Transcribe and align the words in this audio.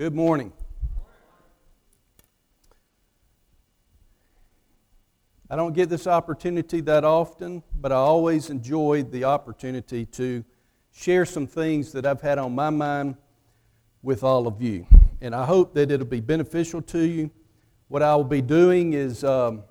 Good 0.00 0.14
morning. 0.14 0.50
I 5.50 5.56
don't 5.56 5.74
get 5.74 5.90
this 5.90 6.06
opportunity 6.06 6.80
that 6.80 7.04
often, 7.04 7.62
but 7.78 7.92
I 7.92 7.96
always 7.96 8.48
enjoy 8.48 9.02
the 9.02 9.24
opportunity 9.24 10.06
to 10.06 10.42
share 10.90 11.26
some 11.26 11.46
things 11.46 11.92
that 11.92 12.06
I've 12.06 12.22
had 12.22 12.38
on 12.38 12.54
my 12.54 12.70
mind 12.70 13.16
with 14.00 14.24
all 14.24 14.46
of 14.46 14.62
you. 14.62 14.86
And 15.20 15.34
I 15.34 15.44
hope 15.44 15.74
that 15.74 15.90
it'll 15.90 16.06
be 16.06 16.20
beneficial 16.20 16.80
to 16.80 17.00
you. 17.00 17.30
What 17.88 18.02
I 18.02 18.16
will 18.16 18.24
be 18.24 18.40
doing 18.40 18.94
is 18.94 19.22
um, 19.22 19.64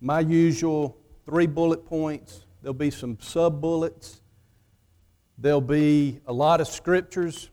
my 0.00 0.20
usual 0.20 0.96
three 1.26 1.48
bullet 1.48 1.84
points. 1.84 2.46
There'll 2.62 2.74
be 2.74 2.92
some 2.92 3.18
sub 3.20 3.60
bullets. 3.60 4.20
There'll 5.36 5.60
be 5.60 6.20
a 6.28 6.32
lot 6.32 6.60
of 6.60 6.68
scriptures. 6.68 7.50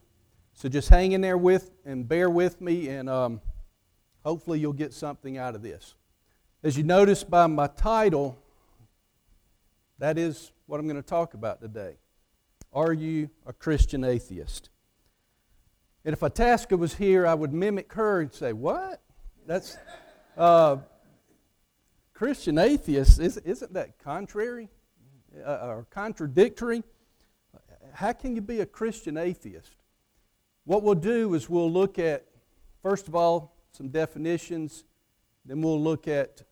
So 0.61 0.70
just 0.70 0.89
hang 0.89 1.13
in 1.13 1.21
there 1.21 1.39
with 1.39 1.71
and 1.85 2.07
bear 2.07 2.29
with 2.29 2.61
me, 2.61 2.88
and 2.89 3.09
um, 3.09 3.41
hopefully 4.23 4.59
you'll 4.59 4.73
get 4.73 4.93
something 4.93 5.35
out 5.35 5.55
of 5.55 5.63
this. 5.63 5.95
As 6.61 6.77
you 6.77 6.83
notice 6.83 7.23
by 7.23 7.47
my 7.47 7.65
title, 7.65 8.38
that 9.97 10.19
is 10.19 10.52
what 10.67 10.79
I'm 10.79 10.88
going 10.88 11.02
to 11.02 11.09
talk 11.09 11.33
about 11.33 11.61
today. 11.61 11.95
Are 12.71 12.93
you 12.93 13.31
a 13.47 13.53
Christian 13.53 14.03
atheist? 14.03 14.69
And 16.05 16.13
if 16.13 16.21
Itasca 16.21 16.77
was 16.77 16.93
here, 16.93 17.25
I 17.25 17.33
would 17.33 17.53
mimic 17.53 17.91
her 17.93 18.21
and 18.21 18.31
say, 18.31 18.53
What? 18.53 19.02
That's 19.47 19.80
uh, 20.38 20.77
Christian 22.13 22.59
atheist. 22.59 23.19
Isn't 23.19 23.73
that 23.73 23.97
contrary 23.97 24.69
uh, 25.43 25.69
or 25.69 25.88
contradictory? 25.89 26.83
How 27.93 28.14
can 28.14 28.36
you 28.36 28.41
be 28.41 28.59
a 28.59 28.66
Christian 28.67 29.17
atheist? 29.17 29.80
What 30.72 30.83
we'll 30.83 30.95
do 30.95 31.33
is 31.33 31.50
we'll 31.50 31.69
look 31.69 32.00
at, 32.00 32.23
first 32.81 33.09
of 33.09 33.14
all, 33.14 33.58
some 33.73 33.89
definitions, 33.89 34.86
then 35.44 35.61
we'll 35.61 35.81
look 35.83 36.08
at 36.08 36.44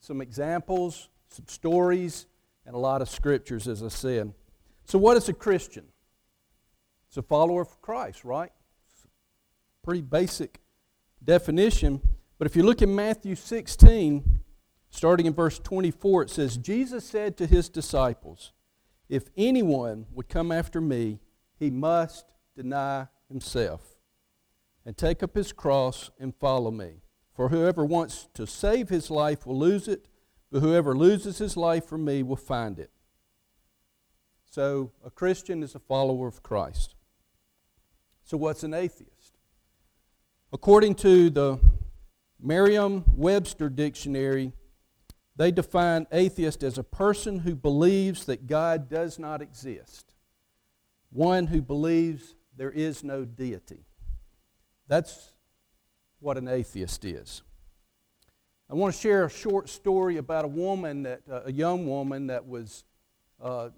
some 0.00 0.20
examples, 0.20 1.08
some 1.28 1.46
stories, 1.46 2.26
and 2.66 2.74
a 2.74 2.78
lot 2.78 3.00
of 3.00 3.08
scriptures, 3.08 3.68
as 3.68 3.84
I 3.84 3.86
said. 3.86 4.34
So, 4.86 4.98
what 4.98 5.16
is 5.16 5.28
a 5.28 5.32
Christian? 5.32 5.84
It's 7.06 7.16
a 7.16 7.22
follower 7.22 7.62
of 7.62 7.80
Christ, 7.80 8.24
right? 8.24 8.50
Pretty 9.84 10.02
basic 10.02 10.58
definition. 11.24 12.00
But 12.38 12.48
if 12.48 12.56
you 12.56 12.64
look 12.64 12.82
in 12.82 12.92
Matthew 12.92 13.36
16, 13.36 14.40
starting 14.88 15.26
in 15.26 15.32
verse 15.32 15.60
24, 15.60 16.22
it 16.24 16.30
says, 16.30 16.56
Jesus 16.56 17.04
said 17.04 17.36
to 17.36 17.46
his 17.46 17.68
disciples, 17.68 18.50
If 19.08 19.28
anyone 19.36 20.06
would 20.12 20.28
come 20.28 20.50
after 20.50 20.80
me, 20.80 21.20
he 21.56 21.70
must 21.70 22.32
deny 22.56 23.06
himself 23.30 23.96
and 24.84 24.96
take 24.96 25.22
up 25.22 25.34
his 25.34 25.52
cross 25.52 26.10
and 26.18 26.34
follow 26.34 26.70
me. 26.70 27.02
For 27.32 27.48
whoever 27.48 27.84
wants 27.84 28.28
to 28.34 28.46
save 28.46 28.90
his 28.90 29.10
life 29.10 29.46
will 29.46 29.58
lose 29.58 29.88
it, 29.88 30.08
but 30.52 30.60
whoever 30.60 30.94
loses 30.94 31.38
his 31.38 31.56
life 31.56 31.86
for 31.86 31.96
me 31.96 32.22
will 32.22 32.36
find 32.36 32.78
it. 32.78 32.90
So, 34.44 34.90
a 35.04 35.10
Christian 35.10 35.62
is 35.62 35.74
a 35.74 35.78
follower 35.78 36.26
of 36.26 36.42
Christ. 36.42 36.96
So, 38.24 38.36
what's 38.36 38.64
an 38.64 38.74
atheist? 38.74 39.38
According 40.52 40.96
to 40.96 41.30
the 41.30 41.58
Merriam 42.40 43.04
Webster 43.14 43.68
Dictionary, 43.68 44.52
they 45.36 45.52
define 45.52 46.08
atheist 46.10 46.64
as 46.64 46.76
a 46.76 46.82
person 46.82 47.38
who 47.38 47.54
believes 47.54 48.24
that 48.26 48.48
God 48.48 48.88
does 48.88 49.18
not 49.18 49.40
exist, 49.40 50.14
one 51.10 51.46
who 51.46 51.62
believes 51.62 52.34
there 52.60 52.70
is 52.70 53.02
no 53.02 53.24
deity. 53.24 53.86
That's 54.86 55.30
what 56.18 56.36
an 56.36 56.46
atheist 56.46 57.06
is. 57.06 57.40
I 58.68 58.74
want 58.74 58.94
to 58.94 59.00
share 59.00 59.24
a 59.24 59.30
short 59.30 59.70
story 59.70 60.18
about 60.18 60.44
a 60.44 60.48
woman 60.48 61.04
that, 61.04 61.22
uh, 61.26 61.40
a 61.46 61.52
young 61.52 61.86
woman 61.86 62.26
that 62.26 62.46
was 62.46 62.84
uh, 63.40 63.70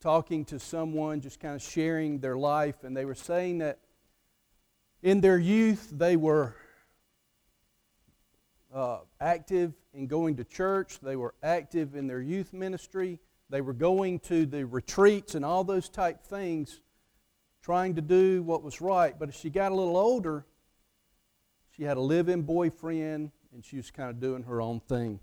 talking 0.00 0.46
to 0.46 0.58
someone, 0.58 1.20
just 1.20 1.40
kind 1.40 1.54
of 1.54 1.60
sharing 1.60 2.18
their 2.18 2.38
life, 2.38 2.84
and 2.84 2.96
they 2.96 3.04
were 3.04 3.14
saying 3.14 3.58
that 3.58 3.80
in 5.02 5.20
their 5.20 5.36
youth 5.36 5.92
they 5.92 6.16
were 6.16 6.56
uh, 8.74 9.00
active 9.20 9.74
in 9.92 10.06
going 10.06 10.36
to 10.36 10.44
church, 10.44 11.00
they 11.00 11.16
were 11.16 11.34
active 11.42 11.94
in 11.94 12.06
their 12.06 12.22
youth 12.22 12.54
ministry, 12.54 13.20
they 13.50 13.60
were 13.60 13.74
going 13.74 14.20
to 14.20 14.46
the 14.46 14.64
retreats 14.64 15.34
and 15.34 15.44
all 15.44 15.64
those 15.64 15.90
type 15.90 16.22
things, 16.22 16.80
trying 17.66 17.96
to 17.96 18.00
do 18.00 18.44
what 18.44 18.62
was 18.62 18.80
right. 18.80 19.18
But 19.18 19.28
as 19.28 19.34
she 19.34 19.50
got 19.50 19.72
a 19.72 19.74
little 19.74 19.96
older, 19.96 20.46
she 21.72 21.82
had 21.82 21.96
a 21.96 22.00
live 22.00 22.28
in 22.28 22.42
boyfriend, 22.42 23.32
and 23.52 23.64
she 23.64 23.76
was 23.76 23.90
kind 23.90 24.08
of 24.08 24.20
doing 24.20 24.44
her 24.44 24.60
own 24.62 24.78
thing. 24.78 25.18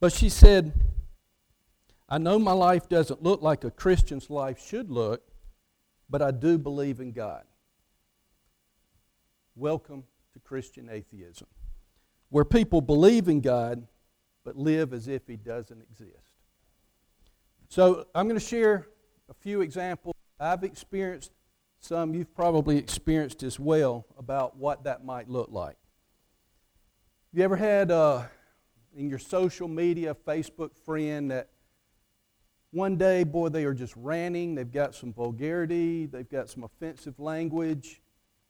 But 0.00 0.10
she 0.10 0.30
said, 0.30 0.72
I 2.08 2.16
know 2.16 2.38
my 2.38 2.52
life 2.52 2.88
doesn't 2.88 3.22
look 3.22 3.42
like 3.42 3.64
a 3.64 3.70
Christian's 3.70 4.30
life 4.30 4.66
should 4.66 4.90
look, 4.90 5.24
but 6.08 6.22
I 6.22 6.30
do 6.30 6.56
believe 6.56 7.00
in 7.00 7.12
God. 7.12 7.44
Welcome 9.54 10.04
to 10.32 10.38
Christian 10.38 10.88
atheism, 10.90 11.48
where 12.30 12.46
people 12.46 12.80
believe 12.80 13.28
in 13.28 13.42
God 13.42 13.86
but 14.42 14.56
live 14.56 14.94
as 14.94 15.06
if 15.06 15.26
He 15.26 15.36
doesn't 15.36 15.82
exist. 15.82 16.32
So 17.68 18.06
I'm 18.14 18.26
going 18.26 18.40
to 18.40 18.46
share 18.46 18.88
a 19.28 19.34
few 19.34 19.60
examples 19.60 20.14
I've 20.40 20.64
experienced, 20.64 21.30
some 21.84 22.14
you've 22.14 22.34
probably 22.34 22.78
experienced 22.78 23.42
as 23.42 23.60
well, 23.60 24.06
about 24.18 24.56
what 24.56 24.84
that 24.84 25.04
might 25.04 25.28
look 25.28 25.50
like. 25.50 25.76
You 27.32 27.42
ever 27.42 27.56
had 27.56 27.90
uh, 27.90 28.22
in 28.96 29.10
your 29.10 29.18
social 29.18 29.68
media 29.68 30.16
Facebook 30.26 30.74
friend 30.86 31.30
that 31.30 31.50
one 32.70 32.96
day, 32.96 33.22
boy, 33.22 33.50
they 33.50 33.64
are 33.64 33.74
just 33.74 33.94
ranting, 33.96 34.54
they've 34.54 34.72
got 34.72 34.94
some 34.94 35.12
vulgarity, 35.12 36.06
they've 36.06 36.28
got 36.28 36.48
some 36.48 36.64
offensive 36.64 37.20
language, 37.20 38.00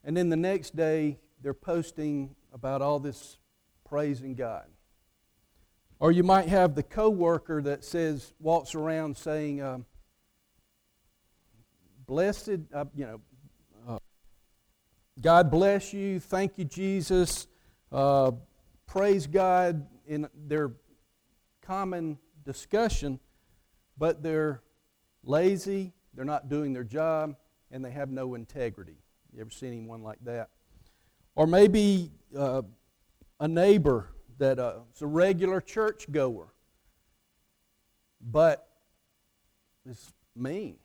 and 0.04 0.16
then 0.16 0.28
the 0.28 0.36
next 0.36 0.76
day 0.76 1.18
they're 1.42 1.52
posting 1.52 2.36
about 2.52 2.82
all 2.82 3.00
this 3.00 3.38
praising 3.84 4.34
God. 4.34 4.66
Or 5.98 6.12
you 6.12 6.22
might 6.22 6.48
have 6.48 6.74
the 6.74 6.82
coworker 6.82 7.60
that 7.62 7.84
says, 7.84 8.32
walks 8.38 8.74
around 8.74 9.16
saying, 9.16 9.60
um, 9.60 9.86
"Blessed, 12.06 12.60
uh, 12.72 12.84
you 12.94 13.06
know, 13.06 13.20
uh, 13.88 13.98
God 15.20 15.50
bless 15.50 15.92
you, 15.92 16.20
thank 16.20 16.58
you, 16.58 16.64
Jesus." 16.64 17.46
Uh, 17.90 18.32
praise 18.86 19.26
God 19.26 19.86
in 20.06 20.28
their 20.46 20.72
common 21.62 22.18
discussion, 22.44 23.18
but 23.96 24.22
they're 24.22 24.62
lazy, 25.22 25.92
they're 26.14 26.24
not 26.24 26.48
doing 26.48 26.72
their 26.72 26.84
job, 26.84 27.36
and 27.70 27.84
they 27.84 27.90
have 27.90 28.10
no 28.10 28.34
integrity. 28.34 28.96
You 29.32 29.40
ever 29.40 29.50
seen 29.50 29.72
anyone 29.72 30.02
like 30.02 30.18
that? 30.24 30.50
Or 31.34 31.46
maybe 31.46 32.12
uh, 32.36 32.62
a 33.40 33.48
neighbor 33.48 34.10
that 34.38 34.58
uh, 34.58 34.80
is 34.94 35.02
a 35.02 35.06
regular 35.06 35.60
church 35.60 36.10
goer, 36.10 36.52
but 38.20 38.68
is 39.88 40.12
mean. 40.36 40.76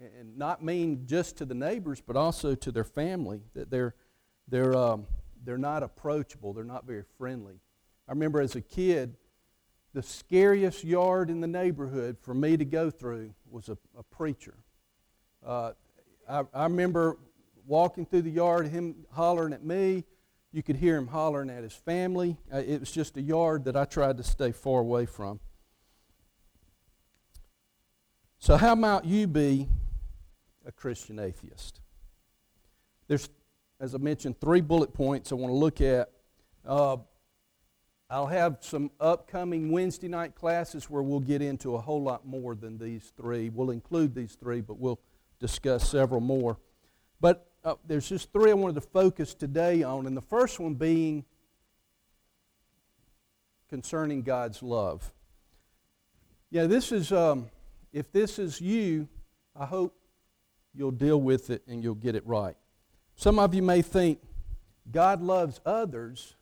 And 0.00 0.38
not 0.38 0.62
mean 0.62 1.06
just 1.06 1.38
to 1.38 1.44
the 1.44 1.54
neighbors, 1.54 2.00
but 2.00 2.16
also 2.16 2.54
to 2.54 2.70
their 2.70 2.84
family, 2.84 3.40
that 3.54 3.68
they're, 3.68 3.94
they're 4.46 4.76
um, 4.76 5.06
they're 5.44 5.58
not 5.58 5.82
approachable, 5.82 6.52
they're 6.52 6.64
not 6.64 6.86
very 6.86 7.04
friendly. 7.16 7.54
I 8.08 8.12
remember 8.12 8.40
as 8.40 8.56
a 8.56 8.60
kid, 8.60 9.16
the 9.94 10.02
scariest 10.02 10.84
yard 10.84 11.30
in 11.30 11.40
the 11.40 11.46
neighborhood 11.46 12.18
for 12.20 12.34
me 12.34 12.56
to 12.56 12.64
go 12.64 12.90
through 12.90 13.34
was 13.50 13.68
a, 13.68 13.78
a 13.96 14.02
preacher. 14.02 14.54
Uh, 15.44 15.72
I, 16.28 16.44
I 16.52 16.64
remember 16.64 17.18
walking 17.66 18.06
through 18.06 18.22
the 18.22 18.30
yard, 18.30 18.68
him 18.68 19.06
hollering 19.12 19.52
at 19.52 19.64
me. 19.64 20.04
You 20.52 20.62
could 20.62 20.76
hear 20.76 20.96
him 20.96 21.06
hollering 21.06 21.50
at 21.50 21.62
his 21.62 21.74
family. 21.74 22.36
Uh, 22.52 22.58
it 22.58 22.80
was 22.80 22.90
just 22.90 23.16
a 23.16 23.22
yard 23.22 23.64
that 23.64 23.76
I 23.76 23.84
tried 23.84 24.16
to 24.18 24.22
stay 24.22 24.52
far 24.52 24.80
away 24.80 25.06
from. 25.06 25.40
So, 28.38 28.56
how 28.56 28.74
might 28.74 29.04
you 29.04 29.26
be 29.26 29.68
a 30.68 30.72
Christian 30.72 31.18
atheist? 31.18 31.80
There's 33.08 33.28
as 33.80 33.94
I 33.94 33.98
mentioned, 33.98 34.40
three 34.40 34.60
bullet 34.60 34.92
points 34.92 35.30
I 35.30 35.36
want 35.36 35.52
to 35.52 35.56
look 35.56 35.80
at. 35.80 36.10
Uh, 36.66 36.96
I'll 38.10 38.26
have 38.26 38.58
some 38.60 38.90
upcoming 39.00 39.70
Wednesday 39.70 40.08
night 40.08 40.34
classes 40.34 40.90
where 40.90 41.02
we'll 41.02 41.20
get 41.20 41.42
into 41.42 41.76
a 41.76 41.78
whole 41.78 42.02
lot 42.02 42.26
more 42.26 42.54
than 42.54 42.78
these 42.78 43.12
three. 43.16 43.50
We'll 43.50 43.70
include 43.70 44.14
these 44.14 44.34
three, 44.34 44.62
but 44.62 44.78
we'll 44.78 44.98
discuss 45.38 45.88
several 45.88 46.20
more. 46.20 46.58
But 47.20 47.46
uh, 47.64 47.74
there's 47.86 48.08
just 48.08 48.32
three 48.32 48.50
I 48.50 48.54
wanted 48.54 48.74
to 48.76 48.88
focus 48.88 49.34
today 49.34 49.82
on, 49.82 50.06
and 50.06 50.16
the 50.16 50.22
first 50.22 50.58
one 50.58 50.74
being 50.74 51.24
concerning 53.68 54.22
God's 54.22 54.62
love. 54.62 55.12
Yeah, 56.50 56.66
this 56.66 56.90
is, 56.90 57.12
um, 57.12 57.50
if 57.92 58.10
this 58.10 58.38
is 58.38 58.60
you, 58.60 59.06
I 59.54 59.66
hope 59.66 59.94
you'll 60.78 60.92
deal 60.92 61.20
with 61.20 61.50
it 61.50 61.62
and 61.66 61.82
you'll 61.82 61.96
get 61.96 62.14
it 62.14 62.24
right. 62.24 62.56
Some 63.16 63.40
of 63.40 63.52
you 63.52 63.62
may 63.62 63.82
think 63.82 64.20
God 64.90 65.20
loves 65.20 65.60
others, 65.66 66.36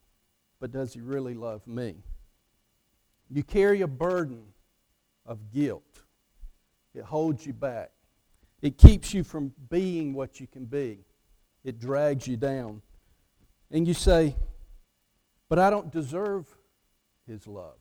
but 0.61 0.71
does 0.71 0.93
He 0.93 1.01
really 1.01 1.35
love 1.35 1.67
me? 1.67 1.97
You 3.31 3.43
carry 3.43 3.81
a 3.81 3.87
burden 3.87 4.43
of 5.25 5.51
guilt, 5.51 6.03
it 6.95 7.03
holds 7.03 7.47
you 7.47 7.55
back, 7.55 7.91
it 8.61 8.77
keeps 8.77 9.15
you 9.15 9.25
from 9.25 9.53
being 9.71 10.13
what 10.13 10.39
you 10.39 10.47
can 10.47 10.67
be, 10.67 10.99
it 11.65 11.81
drags 11.81 12.29
you 12.29 12.37
down. 12.37 12.83
And 13.71 13.89
you 13.89 13.95
say, 13.95 14.37
But 15.49 15.59
I 15.59 15.71
don't 15.71 15.91
deserve 15.91 16.47
His 17.27 17.47
love. 17.47 17.79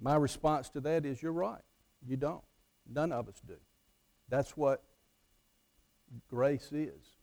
My 0.00 0.14
response 0.14 0.70
to 0.70 0.80
that 0.82 1.04
is, 1.04 1.20
You're 1.20 1.32
right. 1.32 1.60
You 2.06 2.16
don't. 2.16 2.44
None 2.90 3.12
of 3.12 3.28
us 3.28 3.42
do. 3.46 3.56
That's 4.30 4.56
what 4.56 4.82
grace 6.28 6.72
is. 6.72 7.16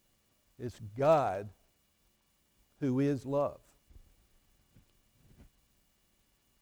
It's 0.57 0.79
God 0.97 1.49
who 2.79 2.99
is 2.99 3.25
love. 3.25 3.59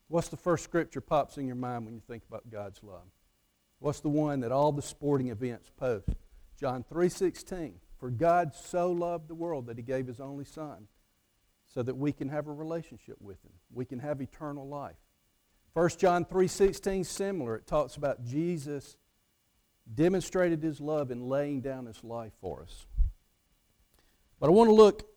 What's 0.08 0.30
the 0.30 0.38
first 0.38 0.64
scripture 0.64 1.02
pops 1.02 1.38
in 1.38 1.48
your 1.48 1.56
mind 1.56 1.86
when 1.86 1.96
you 1.96 2.02
think 2.08 2.24
about 2.28 2.50
God's 2.50 2.84
love? 2.84 3.08
What's 3.80 4.00
the 4.00 4.10
one 4.10 4.42
that 4.42 4.52
all 4.52 4.72
the 4.72 4.82
sporting 4.82 5.30
events 5.30 5.70
post? 5.76 6.10
John 6.56 6.84
3:16. 6.84 7.80
For 7.98 8.10
God 8.10 8.54
so 8.54 8.92
loved 8.92 9.28
the 9.28 9.36
world 9.36 9.68
that 9.68 9.78
he 9.78 9.84
gave 9.84 10.08
his 10.08 10.20
only 10.20 10.46
son 10.46 10.88
so 11.66 11.82
that 11.82 11.96
we 11.96 12.12
can 12.12 12.30
have 12.30 12.48
a 12.48 12.54
relationship 12.54 13.20
with 13.22 13.42
him. 13.44 13.54
We 13.72 13.86
can 13.86 14.00
have 14.00 14.22
eternal 14.22 14.68
life. 14.68 14.98
1 15.74 15.98
John 15.98 16.26
3:16 16.26 17.04
similar. 17.04 17.56
It 17.56 17.66
talks 17.66 17.96
about 17.96 18.24
Jesus 18.24 18.98
demonstrated 19.92 20.62
his 20.62 20.80
love 20.80 21.12
in 21.12 21.28
laying 21.28 21.62
down 21.62 21.86
his 21.86 22.04
life 22.04 22.34
for 22.42 22.62
us. 22.62 22.86
But 24.40 24.48
I 24.48 24.52
want 24.52 24.70
to 24.70 24.74
look 24.74 25.08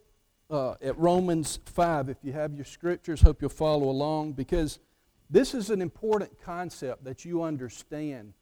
uh, 0.50 0.74
at 0.82 0.96
Romans 0.98 1.58
5 1.66 2.08
if 2.08 2.18
you 2.22 2.32
have 2.32 2.54
your 2.54 2.64
scriptures. 2.64 3.20
Hope 3.22 3.40
you'll 3.40 3.50
follow 3.50 3.88
along 3.88 4.32
because 4.32 4.78
this 5.28 5.54
is 5.54 5.70
an 5.70 5.82
important 5.82 6.40
concept 6.42 7.04
that 7.04 7.24
you 7.24 7.42
understand 7.42 8.34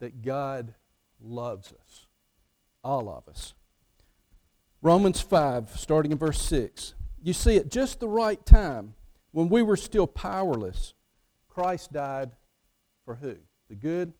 that 0.00 0.22
God 0.22 0.74
loves 1.20 1.72
us, 1.72 2.06
all 2.82 3.08
of 3.08 3.28
us. 3.28 3.54
Romans 4.80 5.20
5, 5.20 5.70
starting 5.76 6.12
in 6.12 6.18
verse 6.18 6.40
6. 6.42 6.94
You 7.22 7.32
see, 7.32 7.56
at 7.56 7.70
just 7.70 8.00
the 8.00 8.08
right 8.08 8.44
time, 8.44 8.94
when 9.30 9.48
we 9.48 9.62
were 9.62 9.76
still 9.76 10.06
powerless, 10.06 10.94
Christ 11.48 11.92
died 11.92 12.32
for 13.04 13.14
who? 13.16 13.36
The 13.68 13.76
good, 13.76 14.12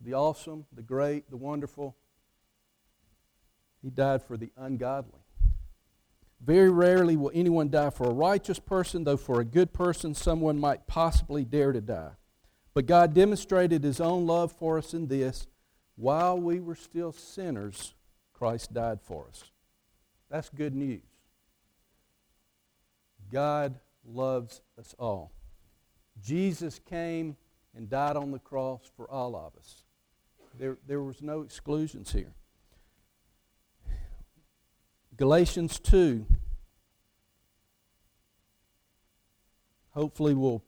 the 0.00 0.14
awesome, 0.14 0.66
the 0.72 0.82
great, 0.82 1.30
the 1.30 1.36
wonderful. 1.36 1.96
He 3.82 3.90
died 3.90 4.22
for 4.22 4.36
the 4.36 4.50
ungodly. 4.56 5.20
Very 6.40 6.70
rarely 6.70 7.16
will 7.16 7.32
anyone 7.34 7.68
die 7.68 7.90
for 7.90 8.08
a 8.08 8.14
righteous 8.14 8.58
person, 8.58 9.04
though 9.04 9.16
for 9.16 9.40
a 9.40 9.44
good 9.44 9.72
person 9.72 10.14
someone 10.14 10.58
might 10.58 10.86
possibly 10.86 11.44
dare 11.44 11.72
to 11.72 11.80
die. 11.80 12.12
But 12.74 12.86
God 12.86 13.12
demonstrated 13.12 13.82
his 13.82 14.00
own 14.00 14.26
love 14.26 14.52
for 14.52 14.78
us 14.78 14.94
in 14.94 15.08
this 15.08 15.46
while 15.96 16.38
we 16.38 16.60
were 16.60 16.76
still 16.76 17.10
sinners, 17.10 17.94
Christ 18.32 18.72
died 18.72 19.00
for 19.02 19.26
us. 19.28 19.42
That's 20.30 20.48
good 20.48 20.74
news. 20.76 21.02
God 23.32 23.74
loves 24.06 24.60
us 24.78 24.94
all. 24.96 25.32
Jesus 26.22 26.78
came 26.78 27.36
and 27.76 27.90
died 27.90 28.16
on 28.16 28.30
the 28.30 28.38
cross 28.38 28.82
for 28.96 29.10
all 29.10 29.34
of 29.34 29.56
us. 29.58 29.82
There, 30.58 30.76
there 30.88 31.00
was 31.00 31.22
no 31.22 31.42
exclusions 31.42 32.12
here. 32.12 32.32
Galatians 35.16 35.78
2. 35.78 36.26
Hopefully, 39.92 40.34
we'll 40.34 40.64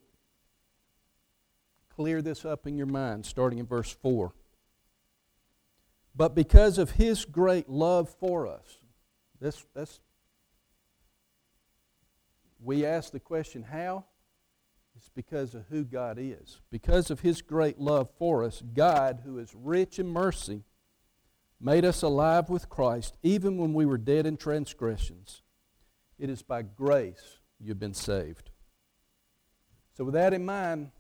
clear 1.96 2.22
this 2.22 2.44
up 2.44 2.68
in 2.68 2.76
your 2.76 2.86
mind, 2.86 3.26
starting 3.26 3.58
in 3.58 3.66
verse 3.66 3.90
4. 3.90 4.32
But 6.14 6.36
because 6.36 6.78
of 6.78 6.92
his 6.92 7.24
great 7.24 7.68
love 7.68 8.14
for 8.20 8.46
us, 8.46 8.78
this, 9.40 9.64
this, 9.74 10.00
we 12.62 12.86
ask 12.86 13.10
the 13.10 13.20
question, 13.20 13.64
how? 13.64 14.04
It's 15.00 15.08
because 15.08 15.54
of 15.54 15.64
who 15.70 15.84
God 15.84 16.18
is. 16.20 16.60
Because 16.70 17.10
of 17.10 17.20
His 17.20 17.40
great 17.40 17.78
love 17.78 18.10
for 18.18 18.44
us, 18.44 18.62
God, 18.74 19.22
who 19.24 19.38
is 19.38 19.54
rich 19.54 19.98
in 19.98 20.06
mercy, 20.06 20.62
made 21.58 21.86
us 21.86 22.02
alive 22.02 22.50
with 22.50 22.68
Christ 22.68 23.16
even 23.22 23.56
when 23.56 23.72
we 23.72 23.86
were 23.86 23.96
dead 23.96 24.26
in 24.26 24.36
transgressions. 24.36 25.40
It 26.18 26.28
is 26.28 26.42
by 26.42 26.60
grace 26.60 27.38
you've 27.58 27.78
been 27.78 27.94
saved. 27.94 28.50
So, 29.96 30.04
with 30.04 30.12
that 30.12 30.34
in 30.34 30.44
mind, 30.44 30.90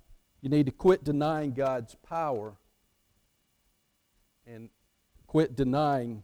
you 0.40 0.48
need 0.48 0.64
to 0.64 0.72
quit 0.72 1.04
denying 1.04 1.52
God's 1.52 1.94
power 1.96 2.54
and 4.46 4.70
quit 5.26 5.56
denying 5.56 6.22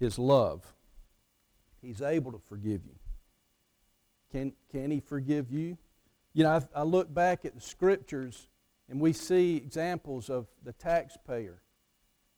His 0.00 0.18
love. 0.18 0.74
He's 1.80 2.02
able 2.02 2.32
to 2.32 2.40
forgive 2.48 2.84
you. 2.84 2.98
Can, 4.32 4.54
can 4.72 4.90
He 4.90 4.98
forgive 4.98 5.52
you? 5.52 5.78
You 6.36 6.42
know, 6.42 6.50
I, 6.50 6.80
I 6.80 6.82
look 6.82 7.14
back 7.14 7.46
at 7.46 7.54
the 7.54 7.62
scriptures 7.62 8.48
and 8.90 9.00
we 9.00 9.14
see 9.14 9.56
examples 9.56 10.28
of 10.28 10.46
the 10.62 10.74
taxpayer, 10.74 11.62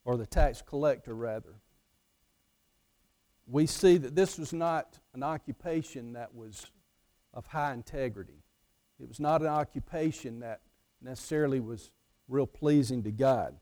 or 0.04 0.16
the 0.16 0.24
tax 0.24 0.62
collector, 0.62 1.16
rather. 1.16 1.56
We 3.48 3.66
see 3.66 3.96
that 3.98 4.14
this 4.14 4.38
was 4.38 4.52
not 4.52 5.00
an 5.14 5.24
occupation 5.24 6.12
that 6.12 6.32
was 6.32 6.64
of 7.34 7.48
high 7.48 7.72
integrity. 7.72 8.44
It 9.00 9.08
was 9.08 9.18
not 9.18 9.40
an 9.40 9.48
occupation 9.48 10.38
that 10.40 10.60
necessarily 11.02 11.58
was 11.58 11.90
real 12.28 12.46
pleasing 12.46 13.02
to 13.02 13.10
God. 13.10 13.56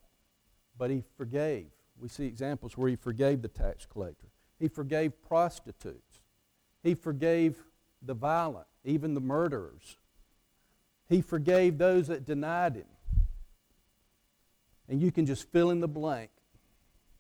But 0.76 0.90
he 0.90 1.02
forgave. 1.16 1.70
We 1.98 2.08
see 2.08 2.26
examples 2.26 2.76
where 2.76 2.90
he 2.90 2.96
forgave 2.96 3.40
the 3.40 3.48
tax 3.48 3.86
collector. 3.86 4.26
He 4.58 4.68
forgave 4.68 5.22
prostitutes. 5.22 6.20
He 6.82 6.94
forgave 6.94 7.56
the 8.02 8.14
violent, 8.14 8.66
even 8.84 9.14
the 9.14 9.20
murderers. 9.22 9.96
He 11.08 11.22
forgave 11.22 11.78
those 11.78 12.08
that 12.08 12.24
denied 12.24 12.76
him. 12.76 12.86
And 14.88 15.00
you 15.00 15.10
can 15.10 15.26
just 15.26 15.50
fill 15.50 15.70
in 15.70 15.80
the 15.80 15.88
blank 15.88 16.30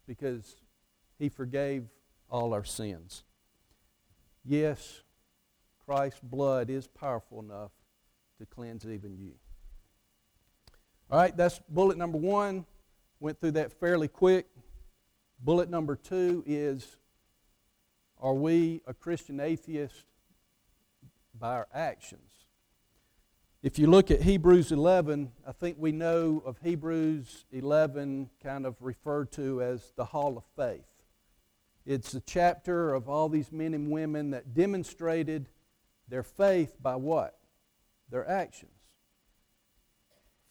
because 0.06 0.56
he 1.18 1.28
forgave 1.28 1.84
all 2.30 2.52
our 2.52 2.64
sins. 2.64 3.24
Yes, 4.44 5.02
Christ's 5.84 6.20
blood 6.20 6.70
is 6.70 6.86
powerful 6.86 7.40
enough 7.40 7.72
to 8.38 8.46
cleanse 8.46 8.84
even 8.86 9.16
you. 9.16 9.32
All 11.10 11.18
right, 11.18 11.36
that's 11.36 11.60
bullet 11.68 11.96
number 11.96 12.18
one. 12.18 12.66
Went 13.20 13.40
through 13.40 13.52
that 13.52 13.72
fairly 13.72 14.08
quick. 14.08 14.46
Bullet 15.40 15.70
number 15.70 15.96
two 15.96 16.42
is 16.46 16.96
Are 18.20 18.34
we 18.34 18.82
a 18.86 18.94
Christian 18.94 19.40
atheist 19.40 20.04
by 21.38 21.54
our 21.54 21.68
actions? 21.72 22.25
If 23.66 23.80
you 23.80 23.88
look 23.88 24.12
at 24.12 24.22
Hebrews 24.22 24.70
11, 24.70 25.32
I 25.44 25.50
think 25.50 25.76
we 25.80 25.90
know 25.90 26.40
of 26.46 26.56
Hebrews 26.62 27.46
11 27.50 28.30
kind 28.40 28.64
of 28.64 28.76
referred 28.78 29.32
to 29.32 29.60
as 29.60 29.92
the 29.96 30.04
Hall 30.04 30.36
of 30.36 30.44
Faith. 30.54 30.86
It's 31.84 32.14
a 32.14 32.20
chapter 32.20 32.94
of 32.94 33.08
all 33.08 33.28
these 33.28 33.50
men 33.50 33.74
and 33.74 33.90
women 33.90 34.30
that 34.30 34.54
demonstrated 34.54 35.48
their 36.06 36.22
faith 36.22 36.76
by 36.80 36.94
what? 36.94 37.40
Their 38.08 38.30
actions. 38.30 38.70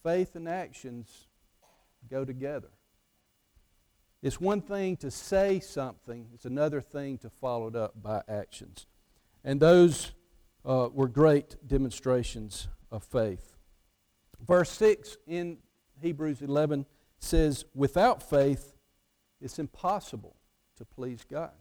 Faith 0.03 0.35
and 0.35 0.49
actions 0.49 1.29
go 2.11 2.25
together. 2.25 2.71
It's 4.21 4.41
one 4.41 4.59
thing 4.59 4.97
to 4.97 5.09
say 5.09 5.61
something, 5.61 6.27
it's 6.33 6.43
another 6.43 6.81
thing 6.81 7.17
to 7.19 7.29
follow 7.29 7.67
it 7.67 7.77
up 7.77 7.93
by 7.95 8.23
actions. 8.27 8.87
And 9.41 9.61
those 9.61 10.11
uh, 10.65 10.89
were 10.91 11.07
great 11.07 11.55
demonstrations 11.65 12.67
of 12.95 13.03
faith. 13.03 13.53
Verse 14.45 14.71
6 14.71 15.17
in 15.27 15.57
Hebrews 16.01 16.41
11 16.41 16.85
says, 17.19 17.65
Without 17.73 18.27
faith, 18.27 18.73
it's 19.41 19.59
impossible 19.59 20.35
to 20.77 20.85
please 20.85 21.23
God. 21.29 21.51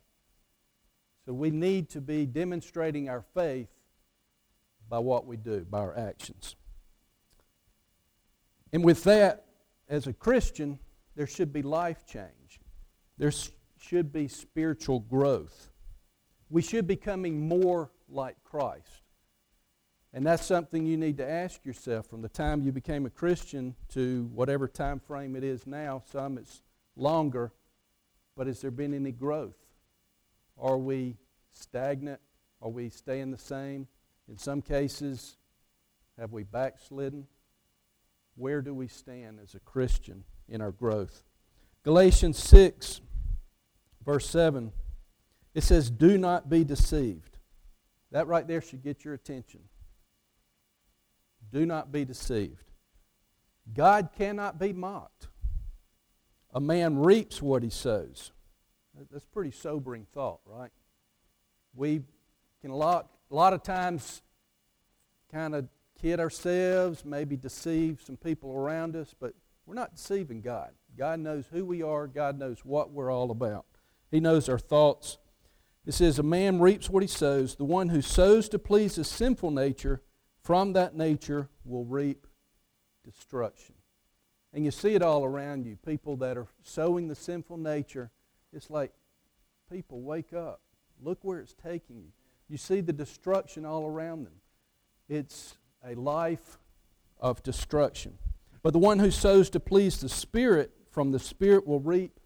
So 1.26 1.32
we 1.32 1.50
need 1.50 1.88
to 1.90 2.00
be 2.00 2.26
demonstrating 2.26 3.08
our 3.08 3.22
faith 3.34 3.68
by 4.88 4.98
what 4.98 5.26
we 5.26 5.36
do, 5.36 5.66
by 5.68 5.78
our 5.78 5.96
actions. 5.96 6.56
And 8.72 8.84
with 8.84 9.04
that, 9.04 9.46
as 9.88 10.06
a 10.06 10.12
Christian, 10.12 10.78
there 11.16 11.26
should 11.26 11.52
be 11.52 11.62
life 11.62 12.04
change. 12.06 12.60
There 13.16 13.32
should 13.78 14.12
be 14.12 14.28
spiritual 14.28 15.00
growth. 15.00 15.70
We 16.50 16.62
should 16.62 16.86
be 16.86 16.96
becoming 16.96 17.48
more 17.48 17.90
like 18.08 18.36
Christ. 18.44 19.03
And 20.14 20.24
that's 20.24 20.46
something 20.46 20.86
you 20.86 20.96
need 20.96 21.16
to 21.16 21.28
ask 21.28 21.66
yourself 21.66 22.06
from 22.06 22.22
the 22.22 22.28
time 22.28 22.62
you 22.62 22.70
became 22.70 23.04
a 23.04 23.10
Christian 23.10 23.74
to 23.94 24.30
whatever 24.32 24.68
time 24.68 25.00
frame 25.00 25.34
it 25.34 25.42
is 25.42 25.66
now. 25.66 26.04
Some 26.12 26.38
it's 26.38 26.62
longer, 26.94 27.50
but 28.36 28.46
has 28.46 28.60
there 28.60 28.70
been 28.70 28.94
any 28.94 29.10
growth? 29.10 29.56
Are 30.56 30.78
we 30.78 31.16
stagnant? 31.52 32.20
Are 32.62 32.70
we 32.70 32.90
staying 32.90 33.32
the 33.32 33.38
same? 33.38 33.88
In 34.28 34.38
some 34.38 34.62
cases, 34.62 35.36
have 36.16 36.32
we 36.32 36.44
backslidden? 36.44 37.26
Where 38.36 38.62
do 38.62 38.72
we 38.72 38.86
stand 38.86 39.40
as 39.42 39.56
a 39.56 39.60
Christian 39.60 40.22
in 40.48 40.60
our 40.60 40.70
growth? 40.70 41.24
Galatians 41.82 42.38
6, 42.38 43.00
verse 44.06 44.30
7, 44.30 44.70
it 45.54 45.64
says, 45.64 45.90
Do 45.90 46.16
not 46.18 46.48
be 46.48 46.62
deceived. 46.62 47.38
That 48.12 48.28
right 48.28 48.46
there 48.46 48.60
should 48.60 48.84
get 48.84 49.04
your 49.04 49.14
attention. 49.14 49.58
Do 51.54 51.64
not 51.64 51.92
be 51.92 52.04
deceived. 52.04 52.64
God 53.72 54.08
cannot 54.18 54.58
be 54.58 54.72
mocked. 54.72 55.28
A 56.52 56.58
man 56.60 56.98
reaps 56.98 57.40
what 57.40 57.62
he 57.62 57.70
sows. 57.70 58.32
That's 59.12 59.24
pretty 59.24 59.52
sobering 59.52 60.04
thought, 60.12 60.40
right? 60.44 60.72
We 61.72 62.02
can 62.60 62.72
a 62.72 62.76
lot, 62.76 63.08
a 63.30 63.34
lot 63.36 63.52
of 63.52 63.62
times 63.62 64.22
kind 65.30 65.54
of 65.54 65.68
kid 66.00 66.18
ourselves, 66.18 67.04
maybe 67.04 67.36
deceive 67.36 68.02
some 68.04 68.16
people 68.16 68.52
around 68.52 68.96
us, 68.96 69.14
but 69.20 69.34
we're 69.64 69.76
not 69.76 69.94
deceiving 69.94 70.40
God. 70.40 70.72
God 70.98 71.20
knows 71.20 71.44
who 71.52 71.64
we 71.64 71.84
are, 71.84 72.08
God 72.08 72.36
knows 72.36 72.64
what 72.64 72.90
we're 72.90 73.12
all 73.12 73.30
about. 73.30 73.64
He 74.10 74.18
knows 74.18 74.48
our 74.48 74.58
thoughts. 74.58 75.18
It 75.86 75.94
says, 75.94 76.18
A 76.18 76.24
man 76.24 76.58
reaps 76.58 76.90
what 76.90 77.04
he 77.04 77.08
sows. 77.08 77.54
The 77.54 77.64
one 77.64 77.90
who 77.90 78.02
sows 78.02 78.48
to 78.48 78.58
please 78.58 78.96
his 78.96 79.06
sinful 79.06 79.52
nature, 79.52 80.02
from 80.44 80.74
that 80.74 80.94
nature 80.94 81.48
will 81.64 81.84
reap 81.84 82.26
destruction. 83.04 83.74
And 84.52 84.64
you 84.64 84.70
see 84.70 84.94
it 84.94 85.02
all 85.02 85.24
around 85.24 85.66
you. 85.66 85.76
People 85.84 86.16
that 86.18 86.36
are 86.36 86.46
sowing 86.62 87.08
the 87.08 87.14
sinful 87.14 87.56
nature, 87.56 88.10
it's 88.52 88.70
like, 88.70 88.92
people, 89.72 90.02
wake 90.02 90.32
up. 90.32 90.60
Look 91.02 91.18
where 91.22 91.40
it's 91.40 91.54
taking 91.54 91.96
you. 91.96 92.12
You 92.48 92.58
see 92.58 92.80
the 92.80 92.92
destruction 92.92 93.64
all 93.64 93.86
around 93.86 94.26
them. 94.26 94.34
It's 95.08 95.56
a 95.84 95.94
life 95.94 96.58
of 97.18 97.42
destruction. 97.42 98.18
But 98.62 98.72
the 98.72 98.78
one 98.78 98.98
who 98.98 99.10
sows 99.10 99.50
to 99.50 99.60
please 99.60 100.00
the 100.00 100.08
Spirit, 100.08 100.70
from 100.90 101.10
the 101.10 101.18
Spirit 101.18 101.66
will 101.66 101.80
reap 101.80 102.20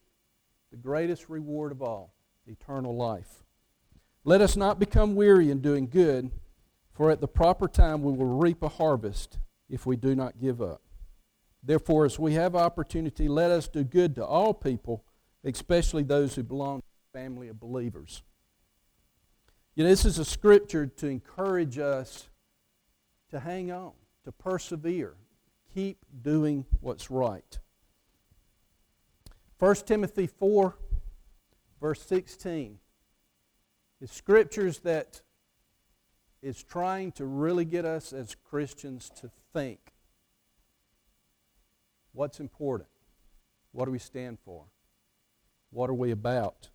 the 0.71 0.77
greatest 0.77 1.29
reward 1.29 1.73
of 1.73 1.83
all 1.83 2.13
eternal 2.47 2.95
life. 2.95 3.45
Let 4.25 4.41
us 4.41 4.57
not 4.57 4.79
become 4.79 5.15
weary 5.15 5.51
in 5.51 5.61
doing 5.61 5.89
good, 5.89 6.31
for 6.99 7.13
at 7.13 7.21
the 7.21 7.29
proper 7.29 7.69
time 7.69 8.03
we 8.03 8.11
will 8.11 8.27
reap 8.27 8.61
a 8.61 8.69
harvest 8.69 9.39
if 9.71 9.87
we 9.87 9.95
do 9.95 10.17
not 10.17 10.41
give 10.41 10.61
up. 10.61 10.83
Therefore, 11.63 12.05
as 12.05 12.19
we 12.19 12.35
have 12.35 12.57
opportunity, 12.57 13.29
let 13.29 13.53
us 13.53 13.69
do 13.69 13.85
good 13.85 14.17
to 14.17 14.27
all 14.27 14.53
people, 14.53 15.05
especially 15.45 16.03
those 16.03 16.35
who 16.35 16.43
belong 16.43 16.81
to 16.81 16.87
the 17.13 17.21
family 17.21 17.47
of 17.47 17.61
believers. 17.61 18.25
You 19.77 19.85
know, 19.85 19.91
this 19.91 20.05
is 20.05 20.19
a 20.19 20.25
scripture 20.25 20.89
to 20.89 21.07
encourage 21.07 21.79
us 21.79 22.31
to 23.31 23.39
hang 23.39 23.71
on, 23.71 23.93
to 24.25 24.33
persevere, 24.33 25.15
keep 25.73 25.99
doing 26.21 26.65
what's 26.81 27.13
right. 27.13 27.61
1 29.61 29.75
Timothy 29.87 30.27
4, 30.27 30.75
verse 31.81 32.03
16, 32.03 32.81
is 34.01 34.11
scriptures 34.11 34.81
that 34.81 35.23
is 36.43 36.63
trying 36.63 37.13
to 37.13 37.25
really 37.25 37.65
get 37.65 37.85
us 37.85 38.13
as 38.13 38.35
Christians 38.35 39.11
to 39.21 39.31
think. 39.53 39.81
What's 42.13 42.41
important? 42.41 42.89
What 43.73 43.85
do 43.85 43.91
we 43.91 43.99
stand 43.99 44.39
for? 44.45 44.65
What 45.71 45.91
are 45.91 45.95
we 45.95 46.11
about? 46.11 46.69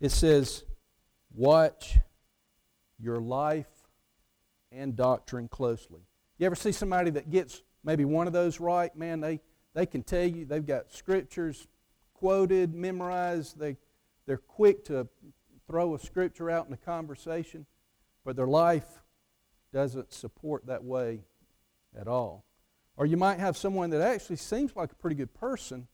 It 0.00 0.10
says, 0.10 0.64
Watch 1.34 1.98
your 2.98 3.20
life 3.20 3.66
and 4.72 4.96
doctrine 4.96 5.48
closely. 5.48 6.00
You 6.38 6.46
ever 6.46 6.54
see 6.54 6.72
somebody 6.72 7.10
that 7.10 7.30
gets 7.30 7.62
maybe 7.84 8.04
one 8.04 8.26
of 8.26 8.32
those 8.32 8.60
right? 8.60 8.94
Man, 8.96 9.20
they, 9.20 9.40
they 9.74 9.86
can 9.86 10.02
tell 10.02 10.26
you 10.26 10.44
they've 10.44 10.66
got 10.66 10.92
scriptures 10.92 11.66
quoted, 12.14 12.74
memorized. 12.74 13.58
They, 13.58 13.76
they're 14.26 14.38
quick 14.38 14.84
to 14.86 15.06
throw 15.66 15.94
a 15.94 15.98
scripture 15.98 16.50
out 16.50 16.66
in 16.66 16.72
a 16.72 16.78
conversation, 16.78 17.66
but 18.24 18.34
their 18.36 18.46
life 18.46 18.86
doesn't 19.72 20.12
support 20.12 20.66
that 20.66 20.84
way 20.84 21.20
at 21.98 22.08
all. 22.08 22.44
Or 22.96 23.06
you 23.06 23.16
might 23.16 23.38
have 23.38 23.56
someone 23.56 23.90
that 23.90 24.00
actually 24.00 24.36
seems 24.36 24.74
like 24.74 24.92
a 24.92 24.96
pretty 24.96 25.16
good 25.16 25.34
person, 25.34 25.86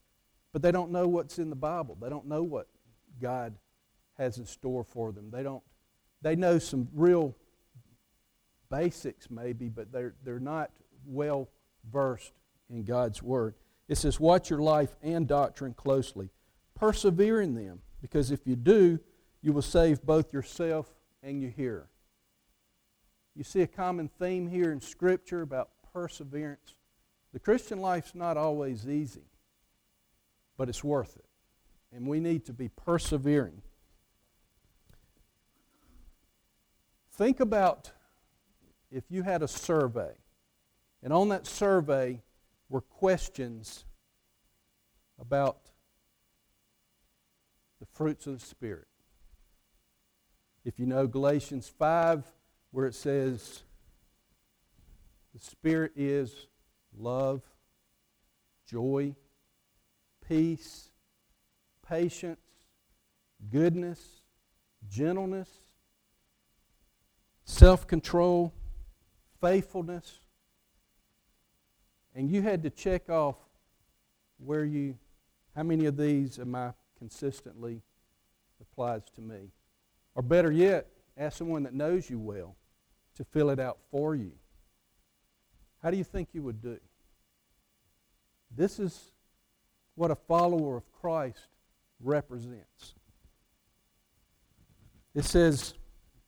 but 0.53 0.61
they 0.61 0.71
don't 0.71 0.91
know 0.91 1.07
what's 1.07 1.37
in 1.37 1.49
the 1.49 1.55
Bible. 1.55 1.97
They 2.01 2.09
don't 2.09 2.27
know 2.27 2.43
what 2.43 2.67
God 3.21 3.55
has 4.17 4.37
in 4.37 4.45
store 4.45 4.83
for 4.83 5.11
them. 5.11 5.29
They 5.31 5.43
don't 5.43 5.63
they 6.21 6.35
know 6.35 6.57
some 6.57 6.87
real 6.93 7.35
basics 8.71 9.29
maybe, 9.29 9.69
but 9.69 9.91
they're, 9.91 10.15
they're 10.23 10.39
not 10.39 10.71
well 11.05 11.49
versed 11.91 12.33
in 12.67 12.83
God's 12.83 13.21
Word. 13.21 13.53
It 13.87 13.99
says, 13.99 14.19
Watch 14.19 14.49
your 14.49 14.59
life 14.59 14.95
and 15.03 15.27
doctrine 15.27 15.73
closely. 15.73 16.29
Persevere 16.73 17.41
in 17.41 17.53
them, 17.53 17.81
because 18.01 18.31
if 18.31 18.47
you 18.47 18.55
do, 18.55 18.99
you 19.43 19.53
will 19.53 19.61
save 19.61 20.01
both 20.01 20.33
yourself 20.33 20.91
and 21.21 21.41
your 21.41 21.51
hearer. 21.51 21.89
You 23.35 23.43
see 23.43 23.61
a 23.61 23.67
common 23.67 24.07
theme 24.07 24.47
here 24.47 24.71
in 24.71 24.79
Scripture 24.79 25.41
about 25.41 25.69
perseverance. 25.93 26.75
The 27.33 27.39
Christian 27.39 27.81
life's 27.81 28.15
not 28.15 28.37
always 28.37 28.87
easy, 28.87 29.25
but 30.57 30.69
it's 30.69 30.83
worth 30.83 31.17
it. 31.17 31.25
And 31.93 32.07
we 32.07 32.19
need 32.19 32.45
to 32.45 32.53
be 32.53 32.69
persevering. 32.69 33.61
Think 37.11 37.39
about 37.41 37.91
if 38.89 39.03
you 39.09 39.23
had 39.23 39.43
a 39.43 39.47
survey, 39.47 40.13
and 41.03 41.11
on 41.11 41.29
that 41.29 41.45
survey 41.45 42.21
were 42.69 42.81
questions 42.81 43.85
about 45.19 45.57
the 47.79 47.85
fruits 47.85 48.27
of 48.27 48.39
the 48.39 48.45
Spirit. 48.45 48.87
If 50.63 50.79
you 50.79 50.85
know 50.85 51.07
Galatians 51.07 51.67
5, 51.67 52.23
where 52.75 52.87
it 52.87 52.93
says, 52.93 53.63
the 55.33 55.39
Spirit 55.39 55.93
is 55.95 56.47
love, 56.97 57.41
joy, 58.69 59.15
peace, 60.27 60.89
patience, 61.87 62.41
goodness, 63.49 64.01
gentleness, 64.89 65.47
self 67.45 67.87
control, 67.87 68.53
faithfulness, 69.39 70.19
and 72.13 72.29
you 72.29 72.41
had 72.41 72.61
to 72.63 72.69
check 72.69 73.09
off 73.09 73.37
where 74.37 74.65
you, 74.65 74.97
how 75.55 75.63
many 75.63 75.85
of 75.85 75.95
these 75.95 76.39
am 76.39 76.53
I 76.55 76.73
consistently 76.99 77.81
applies 78.59 79.03
to 79.15 79.21
me? 79.21 79.53
Or 80.13 80.21
better 80.21 80.51
yet, 80.51 80.87
ask 81.15 81.37
someone 81.37 81.63
that 81.63 81.73
knows 81.73 82.09
you 82.09 82.19
well 82.19 82.57
to 83.15 83.23
fill 83.23 83.49
it 83.49 83.59
out 83.59 83.77
for 83.91 84.15
you. 84.15 84.31
How 85.81 85.91
do 85.91 85.97
you 85.97 86.03
think 86.03 86.29
you 86.33 86.43
would 86.43 86.61
do? 86.61 86.79
This 88.55 88.79
is 88.79 89.11
what 89.95 90.11
a 90.11 90.15
follower 90.15 90.77
of 90.77 90.91
Christ 90.91 91.47
represents. 91.99 92.95
It 95.13 95.25
says, 95.25 95.73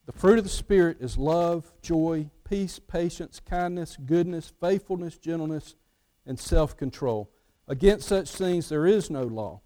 the 0.05 0.13
fruit 0.13 0.37
of 0.37 0.45
the 0.45 0.49
Spirit 0.49 0.97
is 1.01 1.17
love, 1.17 1.73
joy, 1.81 2.29
peace, 2.47 2.79
patience, 2.79 3.41
kindness, 3.41 3.97
goodness, 4.05 4.53
faithfulness, 4.61 5.17
gentleness, 5.17 5.75
and 6.25 6.39
self 6.39 6.77
control. 6.77 7.29
Against 7.67 8.07
such 8.07 8.29
things 8.31 8.69
there 8.69 8.87
is 8.87 9.09
no 9.09 9.23
law. 9.23 9.61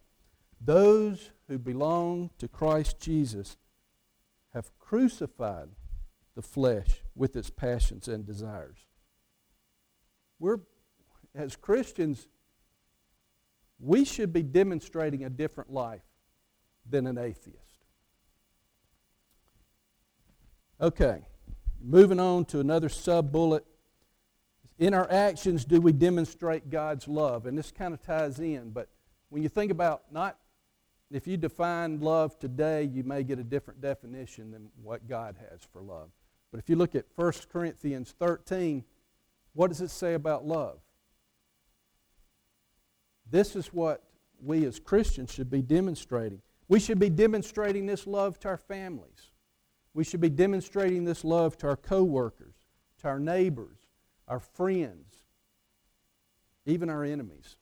Those 0.60 1.32
who 1.48 1.60
belong 1.60 2.32
to 2.40 2.48
Christ 2.48 3.00
Jesus 3.00 3.58
have 4.54 4.72
crucified 4.80 5.70
the 6.36 6.42
flesh 6.42 7.02
with 7.16 7.36
its 7.36 7.50
passions 7.50 8.08
and 8.08 8.26
desires. 8.26 8.78
We're, 10.40 10.60
as 11.36 11.56
Christians, 11.56 12.28
we 13.80 14.06
should 14.06 14.32
be 14.32 14.44
demonstrating 14.44 15.24
a 15.24 15.30
different 15.30 15.72
life 15.72 16.04
than 16.90 17.08
an 17.08 17.18
atheist. 17.18 17.58
Okay, 20.80 21.22
moving 21.80 22.20
on 22.20 22.46
to 22.46 22.60
another 22.60 22.90
sub 22.90 23.32
bullet. 23.32 23.66
In 24.80 24.96
our 24.96 25.12
actions, 25.12 25.64
do 25.64 25.80
we 25.80 25.92
demonstrate 25.92 26.72
God's 26.72 27.08
love? 27.08 27.46
And 27.46 27.56
this 27.56 27.72
kind 27.72 27.94
of 27.94 28.02
ties 28.02 28.40
in, 28.40 28.72
but 28.72 28.88
when 29.30 29.44
you 29.44 29.50
think 29.50 29.72
about 29.72 30.04
not, 30.12 30.38
if 31.12 31.28
you 31.28 31.38
define 31.38 32.00
love 32.00 32.40
today, 32.40 32.84
you 32.84 33.04
may 33.04 33.24
get 33.24 33.38
a 33.38 33.44
different 33.44 33.82
definition 33.82 34.50
than 34.50 34.70
what 34.82 35.08
God 35.08 35.36
has 35.50 35.60
for 35.72 35.82
love. 35.82 36.10
But 36.52 36.60
if 36.60 36.70
you 36.70 36.76
look 36.76 36.96
at 36.96 37.06
1 37.16 37.34
Corinthians 37.52 38.14
13, 38.20 38.84
what 39.54 39.70
does 39.70 39.82
it 39.82 39.90
say 39.90 40.14
about 40.14 40.46
love? 40.46 40.80
This 43.30 43.56
is 43.56 43.68
what 43.68 44.04
we 44.44 44.66
as 44.66 44.80
Christians 44.80 45.32
should 45.32 45.50
be 45.50 45.62
demonstrating. 45.62 46.42
We 46.68 46.80
should 46.80 47.00
be 47.00 47.10
demonstrating 47.10 47.86
this 47.86 48.06
love 48.06 48.40
to 48.40 48.50
our 48.50 48.58
families 48.58 49.32
We 49.94 50.04
should 50.04 50.22
be 50.22 50.30
demonstrating 50.30 51.04
this 51.04 51.24
love 51.24 51.58
to 51.58 51.68
our 51.68 51.76
coworkers, 51.76 52.56
to 53.00 53.08
our 53.08 53.20
neighbors, 53.20 53.78
our 54.28 54.40
friends, 54.40 55.24
even 56.66 56.90
our 56.90 57.04
enemies. 57.04 57.58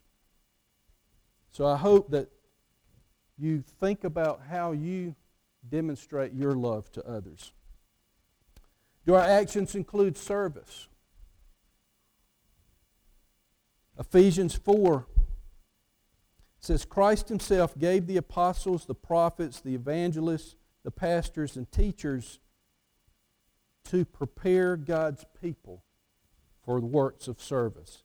So 1.49 1.65
I 1.65 1.77
hope 1.77 2.11
that 2.11 2.29
you 3.37 3.63
think 3.79 4.03
about 4.03 4.41
how 4.47 4.73
you 4.73 5.15
demonstrate 5.67 6.33
your 6.33 6.51
love 6.51 6.91
to 6.91 7.07
others. 7.07 7.51
Do 9.09 9.15
our 9.15 9.25
actions 9.25 9.73
include 9.73 10.19
service? 10.19 10.87
Ephesians 13.97 14.53
4 14.53 15.07
says 16.59 16.85
Christ 16.85 17.27
himself 17.27 17.75
gave 17.75 18.05
the 18.05 18.17
apostles, 18.17 18.85
the 18.85 18.93
prophets, 18.93 19.61
the 19.61 19.73
evangelists, 19.73 20.53
the 20.83 20.91
pastors, 20.91 21.57
and 21.57 21.71
teachers 21.71 22.39
to 23.85 24.05
prepare 24.05 24.77
God's 24.77 25.25
people 25.41 25.83
for 26.63 26.79
the 26.79 26.85
works 26.85 27.27
of 27.27 27.41
service 27.41 28.03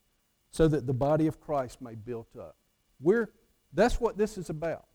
so 0.53 0.69
that 0.69 0.87
the 0.87 0.95
body 0.95 1.27
of 1.27 1.39
Christ 1.39 1.83
may 1.83 1.91
be 1.91 1.97
built 1.97 2.35
up. 2.35 2.57
We're, 2.99 3.29
that's 3.75 4.01
what 4.01 4.17
this 4.17 4.39
is 4.39 4.49
about. 4.49 4.87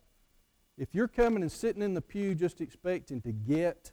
If 0.75 0.95
you're 0.95 1.07
coming 1.07 1.43
and 1.43 1.51
sitting 1.51 1.83
in 1.83 1.93
the 1.93 2.01
pew 2.01 2.33
just 2.33 2.61
expecting 2.61 3.21
to 3.21 3.31
get, 3.31 3.91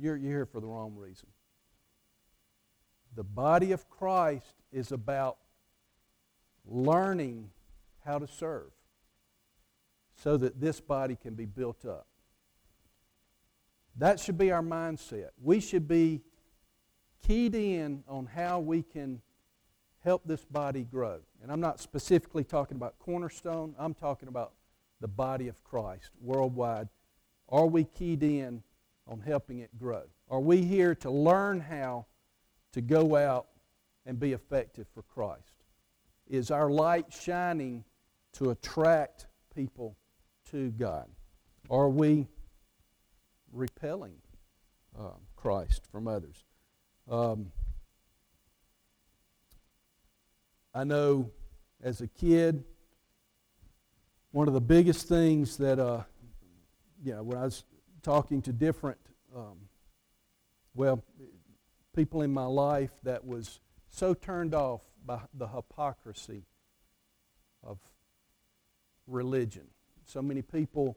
you're, 0.00 0.16
you're 0.16 0.32
here 0.32 0.46
for 0.46 0.60
the 0.60 0.66
wrong 0.66 0.94
reason. 0.96 1.28
The 3.14 3.24
body 3.24 3.72
of 3.72 3.88
Christ 3.90 4.54
is 4.72 4.92
about 4.92 5.38
learning 6.66 7.50
how 8.04 8.18
to 8.18 8.26
serve 8.26 8.70
so 10.22 10.36
that 10.36 10.60
this 10.60 10.80
body 10.80 11.16
can 11.16 11.34
be 11.34 11.44
built 11.44 11.84
up. 11.84 12.06
That 13.96 14.20
should 14.20 14.38
be 14.38 14.50
our 14.50 14.62
mindset. 14.62 15.30
We 15.42 15.60
should 15.60 15.88
be 15.88 16.22
keyed 17.26 17.54
in 17.54 18.04
on 18.08 18.26
how 18.26 18.60
we 18.60 18.82
can 18.82 19.20
help 20.04 20.22
this 20.24 20.44
body 20.44 20.84
grow. 20.84 21.20
And 21.42 21.50
I'm 21.50 21.60
not 21.60 21.80
specifically 21.80 22.44
talking 22.44 22.76
about 22.76 22.98
Cornerstone, 22.98 23.74
I'm 23.78 23.94
talking 23.94 24.28
about 24.28 24.52
the 25.00 25.08
body 25.08 25.48
of 25.48 25.62
Christ 25.64 26.10
worldwide. 26.20 26.88
Are 27.48 27.66
we 27.66 27.84
keyed 27.84 28.22
in 28.22 28.62
on 29.10 29.20
helping 29.20 29.58
it 29.58 29.76
grow? 29.76 30.04
Are 30.30 30.40
we 30.40 30.62
here 30.62 30.94
to 30.94 31.10
learn 31.10 31.60
how 31.60 32.06
to 32.72 32.80
go 32.80 33.16
out 33.16 33.48
and 34.06 34.18
be 34.18 34.32
effective 34.32 34.86
for 34.94 35.02
Christ? 35.02 35.64
Is 36.28 36.52
our 36.52 36.70
light 36.70 37.12
shining 37.12 37.84
to 38.34 38.50
attract 38.50 39.26
people 39.54 39.96
to 40.52 40.70
God? 40.70 41.08
Are 41.68 41.88
we 41.88 42.28
repelling 43.52 44.14
uh, 44.98 45.10
Christ 45.34 45.82
from 45.90 46.06
others? 46.06 46.44
Um, 47.10 47.50
I 50.72 50.84
know 50.84 51.32
as 51.82 52.00
a 52.00 52.06
kid, 52.06 52.62
one 54.30 54.46
of 54.46 54.54
the 54.54 54.60
biggest 54.60 55.08
things 55.08 55.56
that, 55.56 55.80
uh, 55.80 56.04
you 57.02 57.12
know, 57.12 57.24
when 57.24 57.36
I 57.36 57.42
was 57.42 57.64
talking 58.02 58.42
to 58.42 58.52
different, 58.52 58.98
um, 59.34 59.56
well, 60.74 61.02
people 61.94 62.22
in 62.22 62.32
my 62.32 62.44
life 62.44 62.92
that 63.02 63.24
was 63.24 63.60
so 63.90 64.14
turned 64.14 64.54
off 64.54 64.80
by 65.04 65.20
the 65.34 65.48
hypocrisy 65.48 66.44
of 67.62 67.78
religion. 69.06 69.66
So 70.04 70.22
many 70.22 70.42
people 70.42 70.96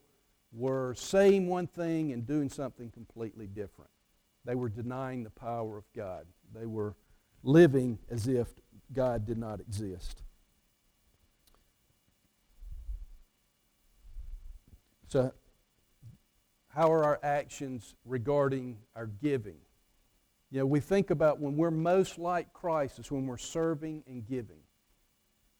were 0.52 0.94
saying 0.96 1.48
one 1.48 1.68
thing 1.68 2.12
and 2.12 2.26
doing 2.26 2.50
something 2.50 2.92
completely 2.92 3.48
different. 3.48 3.90
They 4.46 4.56
were 4.56 4.70
denying 4.70 5.24
the 5.24 5.30
power 5.30 5.78
of 5.78 5.86
God. 5.96 6.26
They 6.54 6.66
were 6.66 6.96
living 7.44 8.00
as 8.10 8.28
if 8.28 8.48
God 8.94 9.26
did 9.26 9.38
not 9.38 9.60
exist. 9.60 10.22
So, 15.08 15.32
how 16.74 16.92
are 16.92 17.04
our 17.04 17.20
actions 17.22 17.94
regarding 18.04 18.78
our 18.96 19.06
giving? 19.06 19.58
You 20.50 20.60
know, 20.60 20.66
we 20.66 20.80
think 20.80 21.12
about 21.12 21.40
when 21.40 21.56
we're 21.56 21.72
most 21.72 22.18
like 22.18 22.52
Christ 22.52 22.98
is 22.98 23.12
when 23.12 23.28
we're 23.28 23.38
serving 23.38 24.04
and 24.08 24.26
giving. 24.26 24.62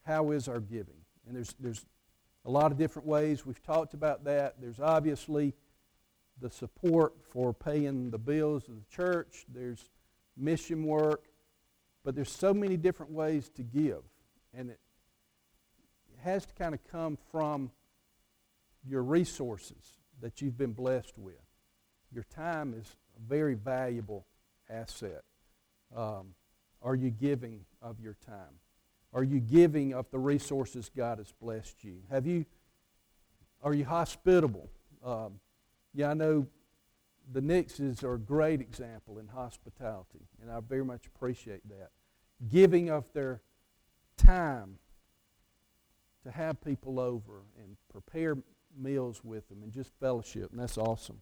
How 0.06 0.32
is 0.32 0.48
our 0.48 0.60
giving? 0.60 0.98
And 1.28 1.36
there's, 1.36 1.56
there's 1.60 1.86
a 2.46 2.50
lot 2.50 2.72
of 2.72 2.80
different 2.80 3.08
ways. 3.08 3.46
We've 3.46 3.62
talked 3.62 3.94
about 3.94 4.24
that. 4.26 4.56
There's 4.60 4.80
obviously 4.80 5.54
the 6.42 6.50
support 6.50 7.14
for 7.32 7.54
paying 7.54 8.10
the 8.10 8.18
bills 8.18 8.68
of 8.68 8.76
the 8.76 8.96
church. 8.96 9.46
There's 9.54 9.90
mission 10.36 10.84
work. 10.84 11.26
But 12.04 12.16
there's 12.16 12.32
so 12.32 12.56
many 12.56 12.76
different 12.76 13.12
ways 13.12 13.50
to 13.56 13.62
give. 13.62 14.02
And 14.54 14.72
it 14.72 14.80
has 16.24 16.46
to 16.48 16.54
kind 16.56 16.74
of 16.74 16.80
come 16.92 17.20
from 17.32 17.72
your 18.84 19.04
resources 19.04 20.03
that 20.24 20.42
you've 20.42 20.58
been 20.58 20.72
blessed 20.72 21.18
with. 21.18 21.36
Your 22.12 22.24
time 22.24 22.74
is 22.74 22.96
a 23.18 23.30
very 23.30 23.56
valuable 23.56 24.26
asset. 24.70 25.22
Um, 25.96 26.34
are 26.82 26.96
you 26.96 27.10
giving 27.12 27.66
of 27.82 28.00
your 28.00 28.16
time? 28.26 28.60
Are 29.14 29.24
you 29.24 29.42
giving 29.42 29.94
of 29.94 30.10
the 30.12 30.18
resources 30.18 30.90
God 30.96 31.18
has 31.18 31.34
blessed 31.42 31.84
you? 31.84 31.98
Have 32.10 32.26
you? 32.26 32.46
Are 33.62 33.74
you 33.74 33.84
hospitable? 33.84 34.70
Um, 35.06 35.40
yeah, 35.94 36.12
I 36.12 36.14
know 36.14 36.48
the 37.32 37.42
Nixes 37.42 38.02
are 38.04 38.14
a 38.14 38.20
great 38.20 38.62
example 38.62 39.20
in 39.20 39.28
hospitality, 39.28 40.28
and 40.42 40.50
I 40.50 40.62
very 40.62 40.86
much 40.86 41.06
appreciate 41.06 41.68
that. 41.68 41.90
Giving 42.50 42.90
of 42.90 43.12
their 43.14 43.42
time 44.16 44.80
to 46.24 46.32
have 46.32 46.62
people 46.62 46.98
over 46.98 47.42
and 47.62 47.76
prepare 47.92 48.38
meals 48.78 49.24
with 49.24 49.48
them 49.50 49.64
and 49.64 49.72
just 49.72 49.92
fellowship, 50.00 50.52
and 50.52 50.60
that's 50.60 50.78
awesome. 50.78 51.22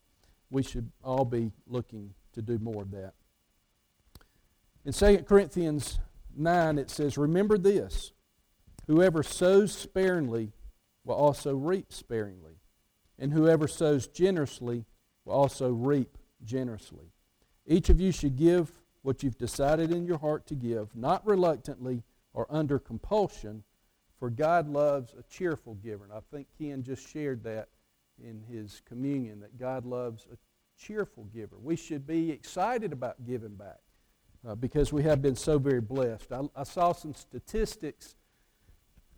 We 0.49 0.63
should 0.63 0.91
all 1.03 1.25
be 1.25 1.51
looking 1.67 2.13
to 2.33 2.41
do 2.41 2.59
more 2.59 2.83
of 2.83 2.91
that. 2.91 3.13
In 4.83 4.93
2 4.93 5.19
Corinthians 5.19 5.99
9, 6.35 6.77
it 6.77 6.89
says, 6.89 7.17
Remember 7.17 7.57
this 7.57 8.11
whoever 8.87 9.23
sows 9.23 9.71
sparingly 9.71 10.51
will 11.03 11.15
also 11.15 11.55
reap 11.55 11.93
sparingly, 11.93 12.55
and 13.17 13.33
whoever 13.33 13.67
sows 13.67 14.07
generously 14.07 14.85
will 15.25 15.33
also 15.33 15.71
reap 15.71 16.17
generously. 16.43 17.11
Each 17.65 17.89
of 17.89 18.01
you 18.01 18.11
should 18.11 18.35
give 18.35 18.71
what 19.01 19.23
you've 19.23 19.37
decided 19.37 19.91
in 19.91 20.05
your 20.05 20.17
heart 20.17 20.45
to 20.47 20.55
give, 20.55 20.95
not 20.95 21.25
reluctantly 21.25 22.03
or 22.33 22.47
under 22.49 22.79
compulsion, 22.79 23.63
for 24.21 24.29
God 24.29 24.69
loves 24.69 25.15
a 25.17 25.23
cheerful 25.23 25.73
giver. 25.84 26.03
And 26.03 26.13
I 26.13 26.19
think 26.31 26.45
Ken 26.55 26.84
just 26.84 27.10
shared 27.10 27.43
that 27.43 27.69
in 28.23 28.39
his 28.47 28.84
communion, 28.88 29.39
that 29.39 29.57
God 29.57 29.84
loves 29.84 30.27
a 30.31 30.38
cheerful 30.79 31.23
giver. 31.34 31.57
We 31.57 31.75
should 31.75 32.05
be 32.05 32.29
excited 32.29 32.93
about 32.93 33.25
giving 33.25 33.55
back 33.55 33.79
uh, 34.47 34.53
because 34.53 34.93
we 34.93 35.01
have 35.01 35.23
been 35.23 35.36
so 35.36 35.57
very 35.57 35.81
blessed. 35.81 36.31
I, 36.31 36.41
I 36.55 36.62
saw 36.62 36.91
some 36.91 37.15
statistics. 37.15 38.13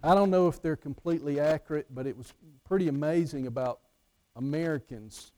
I 0.01 0.15
don't 0.15 0.29
know 0.29 0.47
if 0.47 0.61
they're 0.61 0.77
completely 0.77 1.37
accurate, 1.37 1.87
but 1.93 2.07
it 2.07 2.17
was 2.17 2.33
pretty 2.63 2.87
amazing 2.87 3.45
about 3.45 3.81
Americans. 4.37 5.33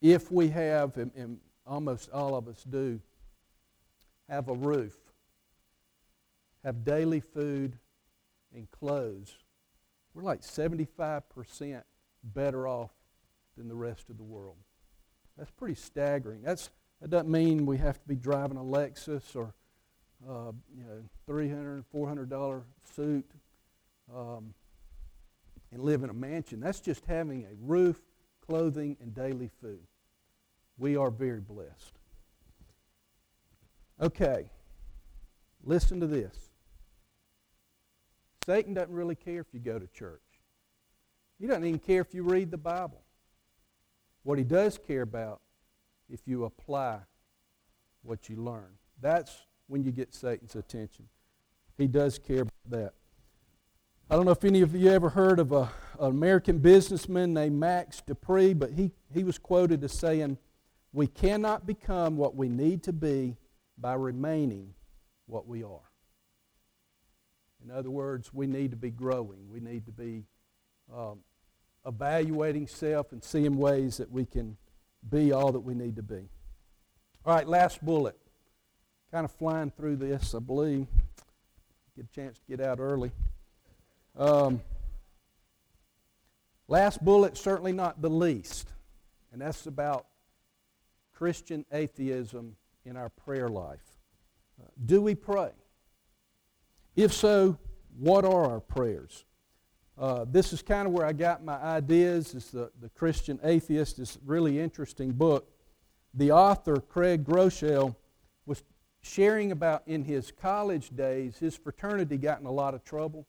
If 0.00 0.30
we 0.30 0.46
have, 0.50 0.96
and, 0.96 1.10
and 1.16 1.38
almost 1.66 2.08
all 2.12 2.36
of 2.36 2.46
us 2.46 2.62
do, 2.62 3.00
have 4.28 4.48
a 4.48 4.54
roof, 4.54 4.96
have 6.62 6.84
daily 6.84 7.18
food 7.18 7.80
and 8.54 8.70
clothes, 8.70 9.36
we're 10.14 10.22
like 10.22 10.42
75% 10.42 11.82
better 12.22 12.68
off 12.68 12.90
than 13.56 13.68
the 13.68 13.74
rest 13.74 14.10
of 14.10 14.16
the 14.16 14.22
world. 14.22 14.56
That's 15.36 15.50
pretty 15.50 15.74
staggering. 15.74 16.42
That's 16.42 16.70
that 17.00 17.10
doesn't 17.10 17.30
mean 17.30 17.66
we 17.66 17.76
have 17.78 18.00
to 18.00 18.08
be 18.08 18.14
driving 18.14 18.56
a 18.56 18.62
Lexus 18.62 19.36
or 19.36 19.54
uh, 20.28 20.52
you 20.74 20.84
know, 20.84 21.02
$300, 21.28 21.84
$400 21.94 22.62
suit 22.94 23.30
um, 24.14 24.54
and 25.72 25.82
live 25.82 26.02
in 26.02 26.10
a 26.10 26.14
mansion. 26.14 26.60
That's 26.60 26.80
just 26.80 27.04
having 27.04 27.44
a 27.44 27.54
roof, 27.60 28.00
clothing, 28.46 28.96
and 29.00 29.14
daily 29.14 29.50
food. 29.60 29.86
We 30.78 30.96
are 30.96 31.10
very 31.10 31.40
blessed. 31.40 31.98
Okay, 34.00 34.46
listen 35.62 36.00
to 36.00 36.06
this. 36.06 36.43
Satan 38.44 38.74
doesn't 38.74 38.94
really 38.94 39.14
care 39.14 39.40
if 39.40 39.46
you 39.52 39.60
go 39.60 39.78
to 39.78 39.86
church. 39.86 40.20
He 41.40 41.46
doesn't 41.46 41.64
even 41.64 41.80
care 41.80 42.00
if 42.00 42.14
you 42.14 42.22
read 42.22 42.50
the 42.50 42.58
Bible. 42.58 43.02
What 44.22 44.38
he 44.38 44.44
does 44.44 44.78
care 44.86 45.02
about 45.02 45.40
is 46.08 46.20
if 46.20 46.28
you 46.28 46.44
apply 46.44 46.98
what 48.02 48.28
you 48.28 48.36
learn. 48.36 48.76
That's 49.00 49.46
when 49.66 49.82
you 49.82 49.90
get 49.90 50.14
Satan's 50.14 50.56
attention. 50.56 51.06
He 51.78 51.86
does 51.86 52.18
care 52.18 52.42
about 52.42 52.70
that. 52.70 52.92
I 54.10 54.16
don't 54.16 54.26
know 54.26 54.32
if 54.32 54.44
any 54.44 54.60
of 54.60 54.74
you 54.74 54.90
ever 54.90 55.08
heard 55.08 55.38
of 55.38 55.52
a, 55.52 55.70
an 55.98 56.10
American 56.10 56.58
businessman 56.58 57.32
named 57.32 57.58
Max 57.58 58.02
De 58.02 58.14
Pree, 58.14 58.52
but 58.52 58.72
he, 58.72 58.92
he 59.12 59.24
was 59.24 59.38
quoted 59.38 59.82
as 59.82 59.92
saying, 59.92 60.36
We 60.92 61.06
cannot 61.06 61.66
become 61.66 62.18
what 62.18 62.36
we 62.36 62.50
need 62.50 62.82
to 62.84 62.92
be 62.92 63.38
by 63.78 63.94
remaining 63.94 64.74
what 65.26 65.48
we 65.48 65.62
are. 65.62 65.93
In 67.64 67.70
other 67.70 67.90
words, 67.90 68.32
we 68.32 68.46
need 68.46 68.72
to 68.72 68.76
be 68.76 68.90
growing. 68.90 69.48
We 69.50 69.58
need 69.58 69.86
to 69.86 69.92
be 69.92 70.24
um, 70.94 71.20
evaluating 71.86 72.66
self 72.66 73.12
and 73.12 73.24
seeing 73.24 73.56
ways 73.56 73.96
that 73.96 74.10
we 74.10 74.26
can 74.26 74.56
be 75.08 75.32
all 75.32 75.52
that 75.52 75.60
we 75.60 75.74
need 75.74 75.96
to 75.96 76.02
be. 76.02 76.28
All 77.24 77.34
right, 77.34 77.48
last 77.48 77.82
bullet. 77.84 78.18
Kind 79.10 79.24
of 79.24 79.32
flying 79.32 79.70
through 79.70 79.96
this, 79.96 80.34
I 80.34 80.40
believe. 80.40 80.86
Get 81.96 82.06
a 82.06 82.14
chance 82.14 82.38
to 82.38 82.44
get 82.48 82.60
out 82.60 82.80
early. 82.80 83.12
Um, 84.16 84.60
last 86.68 87.02
bullet, 87.02 87.36
certainly 87.38 87.72
not 87.72 88.02
the 88.02 88.10
least, 88.10 88.68
and 89.32 89.40
that's 89.40 89.66
about 89.66 90.06
Christian 91.14 91.64
atheism 91.72 92.56
in 92.84 92.96
our 92.96 93.08
prayer 93.08 93.48
life. 93.48 93.84
Uh, 94.60 94.68
do 94.84 95.00
we 95.00 95.14
pray? 95.14 95.50
If 96.96 97.12
so, 97.12 97.58
what 97.98 98.24
are 98.24 98.50
our 98.50 98.60
prayers? 98.60 99.24
Uh, 99.98 100.24
this 100.28 100.52
is 100.52 100.62
kind 100.62 100.86
of 100.86 100.92
where 100.92 101.06
I 101.06 101.12
got 101.12 101.44
my 101.44 101.56
ideas. 101.56 102.34
It's 102.34 102.50
the, 102.50 102.70
the 102.80 102.88
Christian 102.90 103.38
Atheist. 103.42 103.98
It's 103.98 104.16
a 104.16 104.20
really 104.24 104.58
interesting 104.58 105.12
book. 105.12 105.48
The 106.14 106.32
author, 106.32 106.76
Craig 106.76 107.24
Groeschel, 107.24 107.96
was 108.46 108.62
sharing 109.02 109.52
about 109.52 109.82
in 109.86 110.04
his 110.04 110.30
college 110.30 110.90
days, 110.94 111.38
his 111.38 111.56
fraternity 111.56 112.16
got 112.16 112.40
in 112.40 112.46
a 112.46 112.52
lot 112.52 112.74
of 112.74 112.84
trouble. 112.84 113.26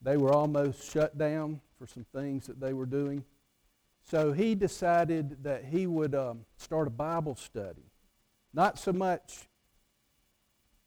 They 0.00 0.16
were 0.16 0.32
almost 0.32 0.90
shut 0.90 1.16
down 1.16 1.60
for 1.78 1.86
some 1.86 2.04
things 2.14 2.46
that 2.46 2.60
they 2.60 2.72
were 2.72 2.86
doing. 2.86 3.24
So 4.02 4.32
he 4.32 4.54
decided 4.54 5.44
that 5.44 5.64
he 5.66 5.86
would 5.86 6.14
um, 6.14 6.44
start 6.56 6.88
a 6.88 6.90
Bible 6.90 7.36
study. 7.36 7.84
Not 8.52 8.78
so 8.78 8.92
much 8.92 9.48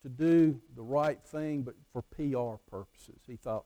to 0.05 0.09
do 0.09 0.61
the 0.75 0.83
right 0.83 1.19
thing, 1.23 1.63
but 1.63 1.73
for 1.91 2.03
PR 2.03 2.61
purposes. 2.69 3.21
He 3.25 3.37
thought 3.37 3.65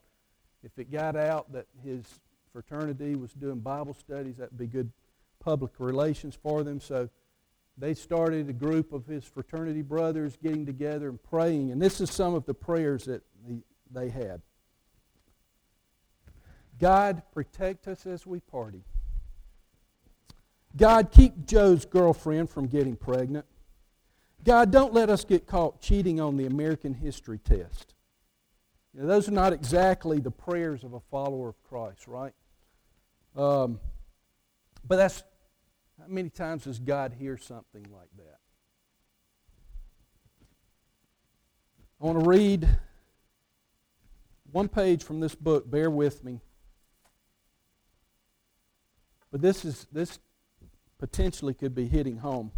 if 0.63 0.80
it 0.80 0.89
got 0.89 1.17
out 1.17 1.52
that 1.52 1.67
his 1.84 2.06
fraternity 2.54 3.15
was 3.15 3.34
doing 3.34 3.60
Bible 3.60 3.93
studies, 3.93 4.38
that'd 4.38 4.58
be 4.58 4.65
good 4.65 4.89
public 5.39 5.73
relations 5.80 6.38
for 6.41 6.63
them. 6.63 6.80
So 6.80 7.10
they 7.78 7.93
started 7.93 8.47
a 8.47 8.54
group 8.54 8.93
of 8.93 9.06
his 9.06 9.25
fraternity 9.25 9.82
brothers 9.82 10.38
getting 10.41 10.65
together 10.65 11.10
and 11.10 11.21
praying. 11.21 11.71
And 11.71 11.82
this 11.82 11.99
is 11.99 12.10
some 12.10 12.34
of 12.34 12.45
the 12.45 12.54
prayers 12.54 13.04
that 13.06 13.21
they 13.91 14.10
had 14.10 14.41
God, 16.80 17.21
protect 17.34 17.89
us 17.89 18.06
as 18.06 18.25
we 18.25 18.39
party. 18.39 18.86
God, 20.78 21.12
keep 21.12 21.45
Joe's 21.45 21.84
girlfriend 21.84 22.49
from 22.49 22.67
getting 22.67 22.95
pregnant. 22.95 23.45
God, 24.43 24.71
don't 24.71 24.93
let 24.93 25.10
us 25.10 25.25
get 25.25 25.47
caught 25.47 25.82
cheating 25.82 26.19
on 26.19 26.38
the 26.38 26.45
American 26.45 26.93
history 26.93 27.39
test. 27.39 27.93
Those 28.93 29.28
are 29.28 29.34
not 29.34 29.54
exactly 29.54 30.19
the 30.19 30.32
prayers 30.32 30.84
of 30.84 30.93
a 30.93 30.99
follower 30.99 31.49
of 31.49 31.63
Christ, 31.63 32.08
right? 32.08 32.34
Um, 33.36 33.80
but 34.88 34.95
that's 34.95 35.23
how 35.99 36.08
many 36.08 36.30
times 36.30 36.63
does 36.63 36.80
God 36.80 37.13
hear 37.17 37.38
something 37.38 37.86
like 37.91 38.10
that? 38.17 38.39
I 42.02 42.06
want 42.06 42.19
to 42.23 42.30
read 42.30 42.67
one 44.52 44.69
page 44.69 45.04
from 45.04 45.19
this 45.19 45.36
book. 45.36 45.69
Bear 45.69 45.89
with 45.89 46.23
me. 46.23 46.39
But 49.32 49.41
this 49.41 49.65
is 49.65 49.86
this 49.91 50.19
potentially 50.97 51.54
could 51.54 51.75
be 51.75 51.88
hitting 51.88 52.17
home. 52.17 52.52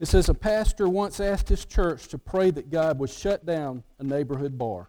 It 0.00 0.08
says 0.08 0.30
a 0.30 0.34
pastor 0.34 0.88
once 0.88 1.20
asked 1.20 1.50
his 1.50 1.66
church 1.66 2.08
to 2.08 2.16
pray 2.16 2.50
that 2.52 2.70
God 2.70 2.98
would 2.98 3.10
shut 3.10 3.44
down 3.44 3.84
a 3.98 4.02
neighborhood 4.02 4.56
bar. 4.56 4.88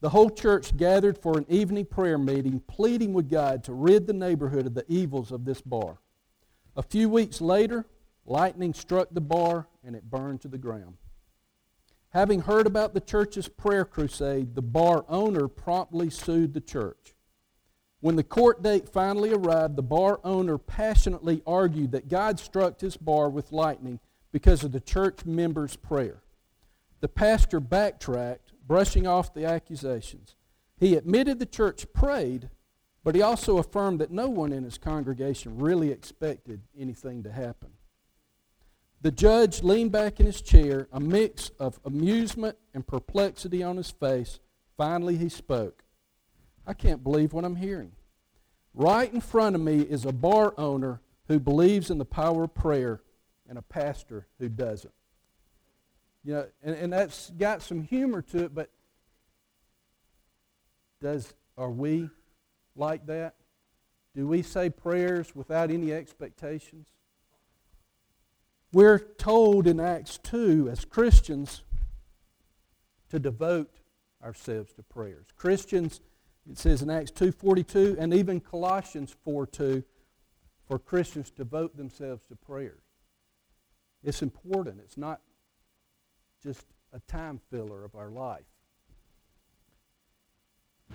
The 0.00 0.10
whole 0.10 0.30
church 0.30 0.76
gathered 0.76 1.18
for 1.18 1.36
an 1.36 1.46
evening 1.48 1.86
prayer 1.86 2.18
meeting, 2.18 2.60
pleading 2.68 3.12
with 3.14 3.28
God 3.28 3.64
to 3.64 3.72
rid 3.72 4.06
the 4.06 4.12
neighborhood 4.12 4.66
of 4.66 4.74
the 4.74 4.84
evils 4.88 5.32
of 5.32 5.44
this 5.44 5.60
bar. 5.60 5.98
A 6.76 6.84
few 6.84 7.08
weeks 7.08 7.40
later, 7.40 7.84
lightning 8.24 8.74
struck 8.74 9.08
the 9.10 9.20
bar 9.20 9.66
and 9.82 9.96
it 9.96 10.08
burned 10.08 10.40
to 10.42 10.48
the 10.48 10.58
ground. 10.58 10.98
Having 12.10 12.42
heard 12.42 12.68
about 12.68 12.94
the 12.94 13.00
church's 13.00 13.48
prayer 13.48 13.84
crusade, 13.84 14.54
the 14.54 14.62
bar 14.62 15.04
owner 15.08 15.48
promptly 15.48 16.10
sued 16.10 16.54
the 16.54 16.60
church. 16.60 17.14
When 18.00 18.14
the 18.14 18.22
court 18.22 18.62
date 18.62 18.88
finally 18.88 19.32
arrived, 19.32 19.74
the 19.74 19.82
bar 19.82 20.20
owner 20.22 20.58
passionately 20.58 21.42
argued 21.44 21.90
that 21.92 22.08
God 22.08 22.38
struck 22.38 22.80
his 22.80 22.96
bar 22.96 23.28
with 23.28 23.50
lightning 23.50 23.98
because 24.32 24.64
of 24.64 24.72
the 24.72 24.80
church 24.80 25.24
member's 25.24 25.76
prayer. 25.76 26.22
The 27.00 27.08
pastor 27.08 27.60
backtracked, 27.60 28.52
brushing 28.66 29.06
off 29.06 29.34
the 29.34 29.44
accusations. 29.44 30.36
He 30.78 30.96
admitted 30.96 31.38
the 31.38 31.46
church 31.46 31.86
prayed, 31.92 32.48
but 33.04 33.14
he 33.14 33.22
also 33.22 33.58
affirmed 33.58 34.00
that 34.00 34.10
no 34.10 34.28
one 34.28 34.52
in 34.52 34.64
his 34.64 34.78
congregation 34.78 35.58
really 35.58 35.90
expected 35.90 36.62
anything 36.78 37.22
to 37.24 37.32
happen. 37.32 37.70
The 39.02 39.10
judge 39.10 39.64
leaned 39.64 39.90
back 39.90 40.20
in 40.20 40.26
his 40.26 40.40
chair, 40.40 40.86
a 40.92 41.00
mix 41.00 41.50
of 41.58 41.80
amusement 41.84 42.56
and 42.72 42.86
perplexity 42.86 43.62
on 43.62 43.76
his 43.76 43.90
face. 43.90 44.38
Finally, 44.76 45.16
he 45.16 45.28
spoke. 45.28 45.82
I 46.64 46.72
can't 46.72 47.02
believe 47.02 47.32
what 47.32 47.44
I'm 47.44 47.56
hearing. 47.56 47.92
Right 48.74 49.12
in 49.12 49.20
front 49.20 49.56
of 49.56 49.60
me 49.60 49.80
is 49.80 50.06
a 50.06 50.12
bar 50.12 50.54
owner 50.56 51.00
who 51.26 51.40
believes 51.40 51.90
in 51.90 51.98
the 51.98 52.04
power 52.04 52.44
of 52.44 52.54
prayer 52.54 53.02
and 53.52 53.58
a 53.58 53.62
pastor 53.62 54.26
who 54.38 54.48
doesn't. 54.48 54.94
You 56.24 56.32
know, 56.32 56.46
and, 56.62 56.74
and 56.74 56.90
that's 56.90 57.28
got 57.36 57.60
some 57.60 57.82
humor 57.82 58.22
to 58.22 58.44
it, 58.44 58.54
but 58.54 58.70
does 61.02 61.34
are 61.58 61.68
we 61.68 62.08
like 62.74 63.04
that? 63.08 63.34
Do 64.16 64.26
we 64.26 64.40
say 64.40 64.70
prayers 64.70 65.36
without 65.36 65.70
any 65.70 65.92
expectations? 65.92 66.88
We're 68.72 68.98
told 68.98 69.66
in 69.66 69.80
Acts 69.80 70.16
2 70.22 70.70
as 70.72 70.86
Christians 70.86 71.62
to 73.10 73.18
devote 73.18 73.70
ourselves 74.24 74.72
to 74.76 74.82
prayers. 74.82 75.26
Christians, 75.36 76.00
it 76.50 76.56
says 76.56 76.80
in 76.80 76.88
Acts 76.88 77.10
2.42 77.10 77.98
and 77.98 78.14
even 78.14 78.40
Colossians 78.40 79.14
4.2, 79.26 79.84
for 80.66 80.78
Christians 80.78 81.28
to 81.32 81.36
devote 81.36 81.76
themselves 81.76 82.24
to 82.28 82.36
prayers. 82.36 82.80
It's 84.02 84.22
important. 84.22 84.80
It's 84.80 84.98
not 84.98 85.20
just 86.42 86.64
a 86.92 87.00
time 87.00 87.40
filler 87.50 87.84
of 87.84 87.94
our 87.94 88.10
life. 88.10 88.44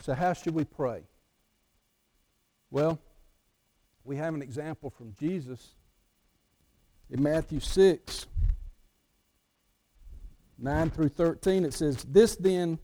So, 0.02 0.14
how 0.14 0.34
should 0.34 0.54
we 0.54 0.64
pray? 0.64 1.04
Well, 2.70 3.00
we 4.04 4.18
have 4.18 4.34
an 4.34 4.42
example 4.42 4.90
from 4.90 5.14
Jesus 5.20 5.76
in 7.10 7.24
Matthew 7.24 7.60
6, 7.60 8.26
9 10.60 10.90
through 10.90 11.10
13. 11.10 11.66
It 11.66 11.74
says, 11.74 12.04
This 12.04 12.36
then 12.36 12.78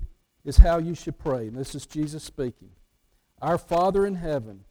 is 0.44 0.58
how 0.58 0.78
you 0.80 0.96
should 0.96 1.20
pray. 1.20 1.48
And 1.48 1.56
this 1.56 1.76
is 1.76 1.86
Jesus 1.86 2.24
speaking. 2.24 2.72
Our 3.42 3.58
Father 3.58 4.06
in 4.06 4.16
heaven, 4.16 4.64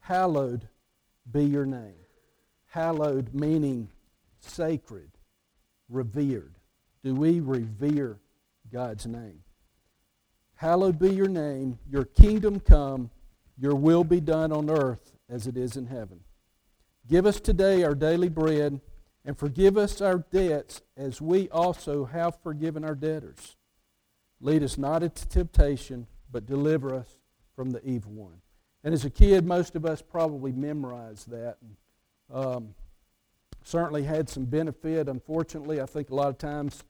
hallowed 0.00 0.68
be 1.30 1.44
your 1.44 1.66
name. 1.66 1.94
Hallowed 2.66 3.32
meaning 3.32 3.88
sacred, 4.48 5.10
revered? 5.88 6.54
Do 7.02 7.14
we 7.14 7.40
revere 7.40 8.18
God's 8.72 9.06
name? 9.06 9.42
Hallowed 10.56 10.98
be 10.98 11.10
your 11.10 11.28
name, 11.28 11.78
your 11.88 12.04
kingdom 12.04 12.60
come, 12.60 13.10
your 13.58 13.74
will 13.74 14.04
be 14.04 14.20
done 14.20 14.52
on 14.52 14.70
earth 14.70 15.12
as 15.28 15.46
it 15.46 15.56
is 15.56 15.76
in 15.76 15.86
heaven. 15.86 16.20
Give 17.08 17.26
us 17.26 17.40
today 17.40 17.84
our 17.84 17.94
daily 17.94 18.28
bread, 18.28 18.80
and 19.24 19.38
forgive 19.38 19.76
us 19.76 20.00
our 20.00 20.18
debts 20.18 20.82
as 20.96 21.20
we 21.20 21.48
also 21.50 22.04
have 22.04 22.40
forgiven 22.42 22.84
our 22.84 22.94
debtors. 22.94 23.56
Lead 24.40 24.62
us 24.62 24.76
not 24.78 25.02
into 25.02 25.28
temptation, 25.28 26.06
but 26.30 26.46
deliver 26.46 26.94
us 26.94 27.18
from 27.54 27.70
the 27.70 27.84
evil 27.86 28.12
one. 28.12 28.40
And 28.84 28.94
as 28.94 29.04
a 29.04 29.10
kid, 29.10 29.44
most 29.44 29.76
of 29.76 29.84
us 29.84 30.02
probably 30.02 30.52
memorized 30.52 31.30
that. 31.30 31.56
Um, 32.32 32.74
certainly 33.66 34.04
had 34.04 34.28
some 34.28 34.44
benefit. 34.44 35.08
Unfortunately, 35.08 35.80
I 35.80 35.86
think 35.86 36.10
a 36.10 36.14
lot 36.14 36.28
of 36.28 36.38
times 36.38 36.84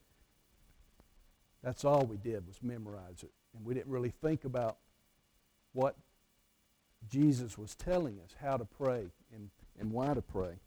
that's 1.63 1.83
all 1.83 2.05
we 2.05 2.17
did 2.17 2.45
was 2.45 2.59
memorize 2.61 3.23
it. 3.23 3.31
And 3.55 3.65
we 3.65 3.73
didn't 3.73 3.91
really 3.91 4.11
think 4.21 4.45
about 4.45 4.77
what 5.73 5.95
Jesus 7.09 7.57
was 7.57 7.73
telling 7.73 8.19
us, 8.23 8.35
how 8.39 8.57
to 8.57 8.65
pray 8.65 9.07
and, 9.33 9.49
and 9.79 9.91
why 9.91 10.13
to 10.13 10.21
pray. 10.21 10.59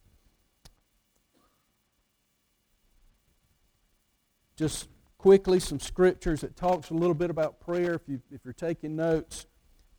Just 4.56 4.88
quickly, 5.16 5.60
some 5.60 5.78
scriptures 5.78 6.40
that 6.40 6.56
talks 6.56 6.90
a 6.90 6.94
little 6.94 7.14
bit 7.14 7.30
about 7.30 7.60
prayer 7.60 7.94
if, 7.94 8.02
you, 8.08 8.20
if 8.32 8.40
you're 8.44 8.52
taking 8.52 8.96
notes. 8.96 9.46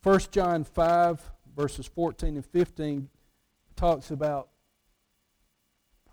1 0.02 0.20
John 0.30 0.62
5, 0.62 1.30
verses 1.56 1.86
14 1.86 2.36
and 2.36 2.44
15 2.44 3.08
talks 3.76 4.10
about 4.10 4.48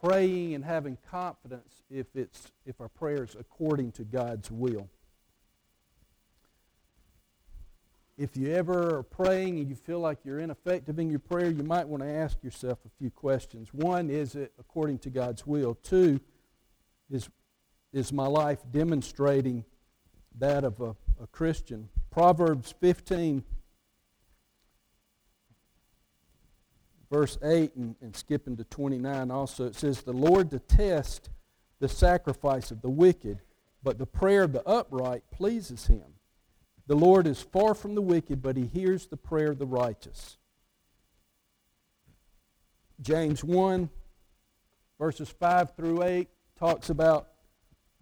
praying 0.01 0.53
and 0.55 0.63
having 0.63 0.97
confidence 1.09 1.83
if, 1.89 2.07
it's, 2.15 2.51
if 2.65 2.79
our 2.79 2.89
prayer 2.89 3.23
is 3.23 3.35
according 3.39 3.91
to 3.93 4.03
God's 4.03 4.49
will. 4.51 4.89
If 8.17 8.35
you 8.35 8.53
ever 8.53 8.97
are 8.97 9.03
praying 9.03 9.59
and 9.59 9.69
you 9.69 9.75
feel 9.75 9.99
like 9.99 10.19
you're 10.25 10.39
ineffective 10.39 10.99
in 10.99 11.09
your 11.09 11.19
prayer, 11.19 11.49
you 11.49 11.63
might 11.63 11.88
want 11.88 12.03
to 12.03 12.09
ask 12.09 12.43
yourself 12.43 12.79
a 12.85 12.89
few 12.97 13.09
questions. 13.09 13.69
One, 13.73 14.09
is 14.09 14.35
it 14.35 14.51
according 14.59 14.99
to 14.99 15.09
God's 15.09 15.47
will? 15.47 15.75
Two, 15.75 16.19
is, 17.09 17.29
is 17.93 18.12
my 18.12 18.27
life 18.27 18.59
demonstrating 18.71 19.63
that 20.38 20.65
of 20.65 20.81
a, 20.81 20.95
a 21.21 21.27
Christian? 21.31 21.88
Proverbs 22.12 22.73
15 22.81 23.43
verse 27.11 27.37
8 27.43 27.75
and, 27.75 27.95
and 28.01 28.15
skipping 28.15 28.57
to 28.57 28.63
29 28.63 29.31
also, 29.31 29.65
it 29.65 29.75
says, 29.75 30.01
The 30.01 30.13
Lord 30.13 30.49
detests 30.49 31.29
the 31.79 31.89
sacrifice 31.89 32.71
of 32.71 32.81
the 32.81 32.89
wicked, 32.89 33.39
but 33.83 33.97
the 33.97 34.05
prayer 34.05 34.43
of 34.43 34.53
the 34.53 34.67
upright 34.67 35.23
pleases 35.31 35.87
him. 35.87 36.03
The 36.87 36.95
Lord 36.95 37.27
is 37.27 37.41
far 37.41 37.75
from 37.75 37.95
the 37.95 38.01
wicked, 38.01 38.41
but 38.41 38.57
he 38.57 38.65
hears 38.65 39.07
the 39.07 39.17
prayer 39.17 39.51
of 39.51 39.59
the 39.59 39.65
righteous. 39.65 40.37
James 43.01 43.43
1, 43.43 43.89
verses 44.97 45.29
5 45.29 45.75
through 45.75 46.03
8, 46.03 46.27
talks 46.57 46.89
about 46.89 47.29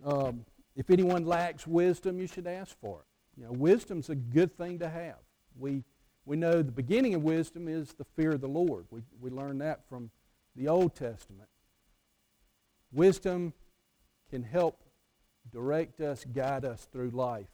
um, 0.06 0.46
if 0.76 0.90
anyone 0.90 1.26
lacks 1.26 1.68
wisdom, 1.68 2.20
you 2.20 2.28
should 2.28 2.48
ask 2.48 2.80
for 2.80 3.00
it. 3.00 3.40
You 3.40 3.46
know, 3.46 3.52
wisdom's 3.52 4.10
a 4.10 4.16
good 4.16 4.56
thing 4.58 4.80
to 4.80 4.90
have. 4.90 5.18
We 5.58 5.84
we 6.28 6.36
know 6.36 6.62
the 6.62 6.72
beginning 6.72 7.16
of 7.16 7.24
wisdom 7.24 7.70
is 7.70 7.94
the 7.94 8.04
fear 8.04 8.34
of 8.34 8.42
the 8.42 8.50
Lord. 8.50 8.86
We, 8.92 9.02
we 9.22 9.30
learn 9.30 9.60
that 9.60 9.88
from 9.88 10.12
the 10.58 10.68
Old 10.68 10.94
Testament. 10.94 11.48
Wisdom 12.92 13.54
can 14.30 14.44
help 14.44 14.84
direct 15.54 16.02
us, 16.02 16.26
guide 16.26 16.66
us 16.66 16.86
through 16.92 17.12
life 17.12 17.48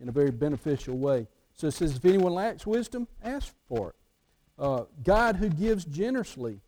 in 0.00 0.08
a 0.08 0.12
very 0.12 0.30
beneficial 0.30 0.96
way. 0.96 1.28
So 1.52 1.66
it 1.66 1.72
says, 1.72 1.96
if 1.96 2.04
anyone 2.06 2.32
lacks 2.32 2.66
wisdom, 2.66 3.06
ask 3.22 3.52
for 3.68 3.90
it. 3.90 3.96
Uh, 4.58 4.84
God 5.02 5.36
who 5.36 5.50
gives 5.50 5.84
generously 5.84 6.60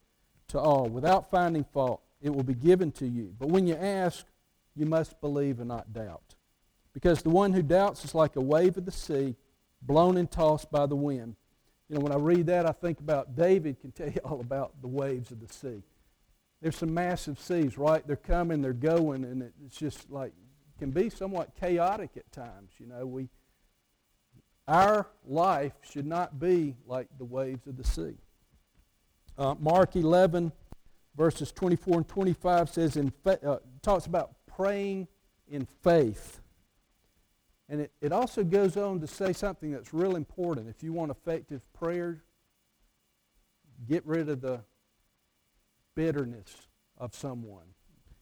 to 0.49 0.61
all 0.61 0.89
without 0.89 1.31
finding 1.31 1.65
fault, 1.65 2.03
it 2.21 2.35
will 2.35 2.43
be 2.43 2.55
given 2.55 2.93
to 2.93 3.07
you. 3.07 3.35
But 3.39 3.49
when 3.49 3.67
you 3.67 3.77
ask, 3.77 4.27
you 4.75 4.85
must 4.85 5.19
believe 5.23 5.59
and 5.61 5.69
not 5.69 5.95
doubt. 5.95 6.35
Because 6.93 7.23
the 7.23 7.31
one 7.31 7.55
who 7.55 7.63
doubts 7.63 8.05
is 8.05 8.15
like 8.15 8.37
a 8.37 8.43
wave 8.43 8.77
of 8.77 8.85
the 8.85 8.93
sea, 8.93 9.37
blown 9.81 10.19
and 10.19 10.31
tossed 10.31 10.71
by 10.71 10.85
the 10.85 10.97
wind. 10.97 11.37
You 11.89 11.97
know, 11.97 12.01
when 12.01 12.13
I 12.13 12.17
read 12.17 12.47
that, 12.47 12.67
I 12.67 12.73
think 12.73 13.01
about 13.01 13.37
David 13.37 13.81
can 13.81 13.93
tell 13.93 14.09
you 14.09 14.21
all 14.25 14.41
about 14.41 14.81
the 14.81 14.89
waves 14.89 15.31
of 15.31 15.47
the 15.47 15.53
sea. 15.53 15.83
There's 16.61 16.77
some 16.77 16.93
massive 16.93 17.39
seas, 17.39 17.77
right? 17.79 18.07
They're 18.07 18.17
coming, 18.17 18.63
they're 18.63 18.73
going, 18.73 19.25
and 19.25 19.53
it's 19.65 19.77
just 19.77 20.11
like 20.11 20.33
can 20.79 20.91
be 20.91 21.09
somewhat 21.09 21.55
chaotic 21.59 22.11
at 22.17 22.31
times. 22.33 22.73
You 22.79 22.87
know, 22.87 23.07
we 23.07 23.29
our 24.69 25.07
life 25.25 25.73
should 25.89 26.07
not 26.07 26.41
be 26.41 26.75
like 26.87 27.09
the 27.19 27.25
waves 27.25 27.67
of 27.67 27.77
the 27.77 27.85
sea. 27.85 28.17
Uh, 29.39 29.55
Mark 29.61 29.95
11, 29.95 30.51
verses 31.17 31.53
24 31.53 31.99
and 31.99 32.09
25 32.09 32.71
says, 32.71 32.97
in 32.97 33.13
fa- 33.23 33.39
uh, 33.47 33.59
talks 33.83 34.07
about 34.07 34.33
praying 34.47 35.07
in 35.49 35.67
faith. 35.83 36.41
And 37.69 37.81
it, 37.81 37.93
it 38.01 38.13
also 38.13 38.45
goes 38.45 38.77
on 38.77 39.01
to 39.01 39.07
say 39.07 39.33
something 39.33 39.73
that's 39.73 39.93
real 39.93 40.17
important. 40.17 40.69
If 40.69 40.83
you 40.83 40.93
want 40.93 41.11
effective 41.11 41.61
prayer, 41.73 42.23
get 43.89 44.07
rid 44.07 44.29
of 44.29 44.41
the 44.41 44.61
bitterness 45.95 46.55
of 46.97 47.15
someone. 47.15 47.65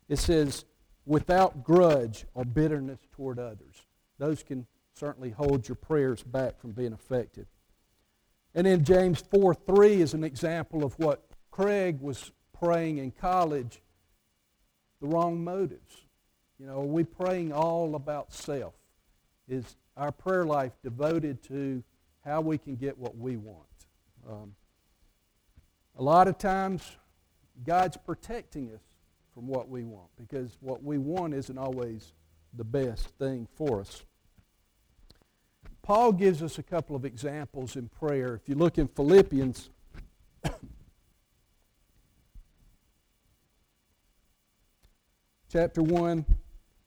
It 0.09 0.19
says, 0.19 0.65
without 1.07 1.63
grudge 1.63 2.25
or 2.35 2.45
bitterness 2.45 3.01
toward 3.13 3.39
others. 3.39 3.83
Those 4.19 4.43
can 4.43 4.67
certainly 4.95 5.31
hold 5.31 5.69
your 5.69 5.77
prayers 5.77 6.23
back 6.23 6.59
from 6.59 6.73
being 6.73 6.93
effective. 6.93 7.47
And 8.55 8.67
then 8.67 8.85
James 8.85 9.23
4 9.31 9.55
3 9.55 10.01
is 10.01 10.15
an 10.15 10.25
example 10.25 10.85
of 10.85 10.99
what 10.99 11.27
Craig 11.51 12.01
was 12.01 12.33
praying 12.59 12.99
in 12.99 13.11
college 13.11 13.83
the 15.01 15.09
wrong 15.09 15.43
motives. 15.43 16.05
You 16.59 16.67
know, 16.67 16.81
are 16.81 16.87
we 16.87 17.05
praying 17.05 17.53
all 17.53 17.95
about 17.95 18.33
self? 18.33 18.75
Is 19.49 19.77
our 19.97 20.13
prayer 20.13 20.45
life 20.45 20.73
devoted 20.83 21.43
to 21.45 21.83
how 22.25 22.41
we 22.41 22.59
can 22.59 22.77
get 22.77 22.99
what 22.99 23.17
we 23.17 23.37
want. 23.37 23.67
Um, 24.29 24.55
a 25.97 26.03
lot 26.03 26.27
of 26.27 26.39
times, 26.39 26.97
God's 27.65 27.97
protecting 27.97 28.73
us 28.75 28.81
from 29.33 29.47
what 29.47 29.69
we 29.69 29.85
want 29.85 30.09
because 30.17 30.57
what 30.61 30.83
we 30.83 30.99
want 30.99 31.35
isn't 31.35 31.59
always 31.59 32.13
the 32.57 32.65
best 32.65 33.09
thing 33.19 33.47
for 33.55 33.81
us. 33.81 34.03
Paul 35.83 36.13
gives 36.13 36.43
us 36.43 36.59
a 36.59 36.63
couple 36.63 36.97
of 36.97 37.05
examples 37.05 37.77
in 37.77 37.89
prayer. 37.89 38.35
If 38.35 38.49
you 38.49 38.55
look 38.55 38.79
in 38.79 38.89
Philippians, 38.89 39.69
chapter 45.53 45.83
1, 45.83 46.25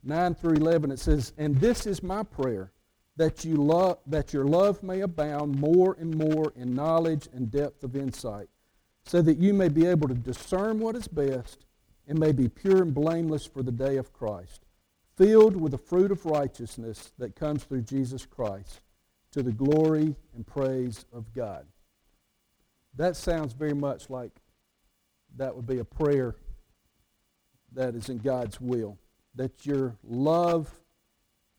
9 0.08 0.36
through 0.36 0.54
11, 0.54 0.92
it 0.92 1.00
says, 1.00 1.34
And 1.38 1.58
this 1.58 1.86
is 1.86 2.02
my 2.02 2.24
prayer, 2.24 2.72
that, 3.18 3.44
you 3.44 3.58
love, 3.58 3.98
that 4.08 4.32
your 4.32 4.46
love 4.46 4.82
may 4.82 5.02
abound 5.02 5.60
more 5.60 5.98
and 6.00 6.16
more 6.16 6.54
in 6.56 6.74
knowledge 6.74 7.28
and 7.34 7.52
depth 7.52 7.84
of 7.84 7.96
insight, 7.96 8.48
so 9.06 9.22
that 9.22 9.38
you 9.38 9.54
may 9.54 9.68
be 9.68 9.86
able 9.86 10.08
to 10.08 10.14
discern 10.14 10.80
what 10.80 10.96
is 10.96 11.08
best 11.08 11.66
and 12.08 12.18
may 12.18 12.32
be 12.32 12.48
pure 12.48 12.84
and 12.84 12.94
blameless 12.94 13.46
for 13.46 13.62
the 13.64 13.72
day 13.72 13.98
of 13.98 14.14
Christ, 14.14 14.62
filled 15.18 15.60
with 15.60 15.74
the 15.74 15.78
fruit 15.78 16.12
of 16.12 16.26
righteousness 16.26 17.12
that 17.18 17.36
comes 17.36 17.66
through 17.66 17.82
Jesus 17.82 18.26
Christ, 18.26 18.80
to 19.34 19.44
the 19.44 19.52
glory 19.52 20.16
and 20.36 20.48
praise 20.48 21.06
of 21.12 21.34
God. 21.34 21.66
That 22.96 23.18
sounds 23.18 23.52
very 23.52 23.74
much 23.74 24.10
like 24.10 24.32
that 25.36 25.54
would 25.54 25.68
be 25.68 25.80
a 25.80 25.86
prayer 25.86 26.36
that 27.74 27.94
is 27.94 28.08
in 28.08 28.20
God's 28.20 28.62
will 28.62 28.98
that 29.38 29.66
your 29.66 29.96
love 30.04 30.70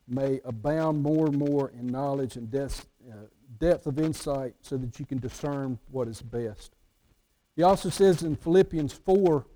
may 0.07 0.41
abound 0.45 1.03
more 1.03 1.27
and 1.27 1.37
more 1.37 1.71
in 1.71 1.87
knowledge 1.87 2.37
and 2.37 2.51
depth, 2.51 2.87
uh, 3.11 3.15
depth 3.59 3.87
of 3.87 3.99
insight 3.99 4.55
so 4.61 4.77
that 4.77 4.99
you 4.99 5.07
can 5.07 5.19
discern 5.19 5.79
what 5.91 6.09
is 6.09 6.21
best. 6.21 6.75
He 7.57 7.63
also 7.63 7.89
says 7.89 8.23
in 8.23 8.37
Philippians 8.37 8.93
4 8.93 9.47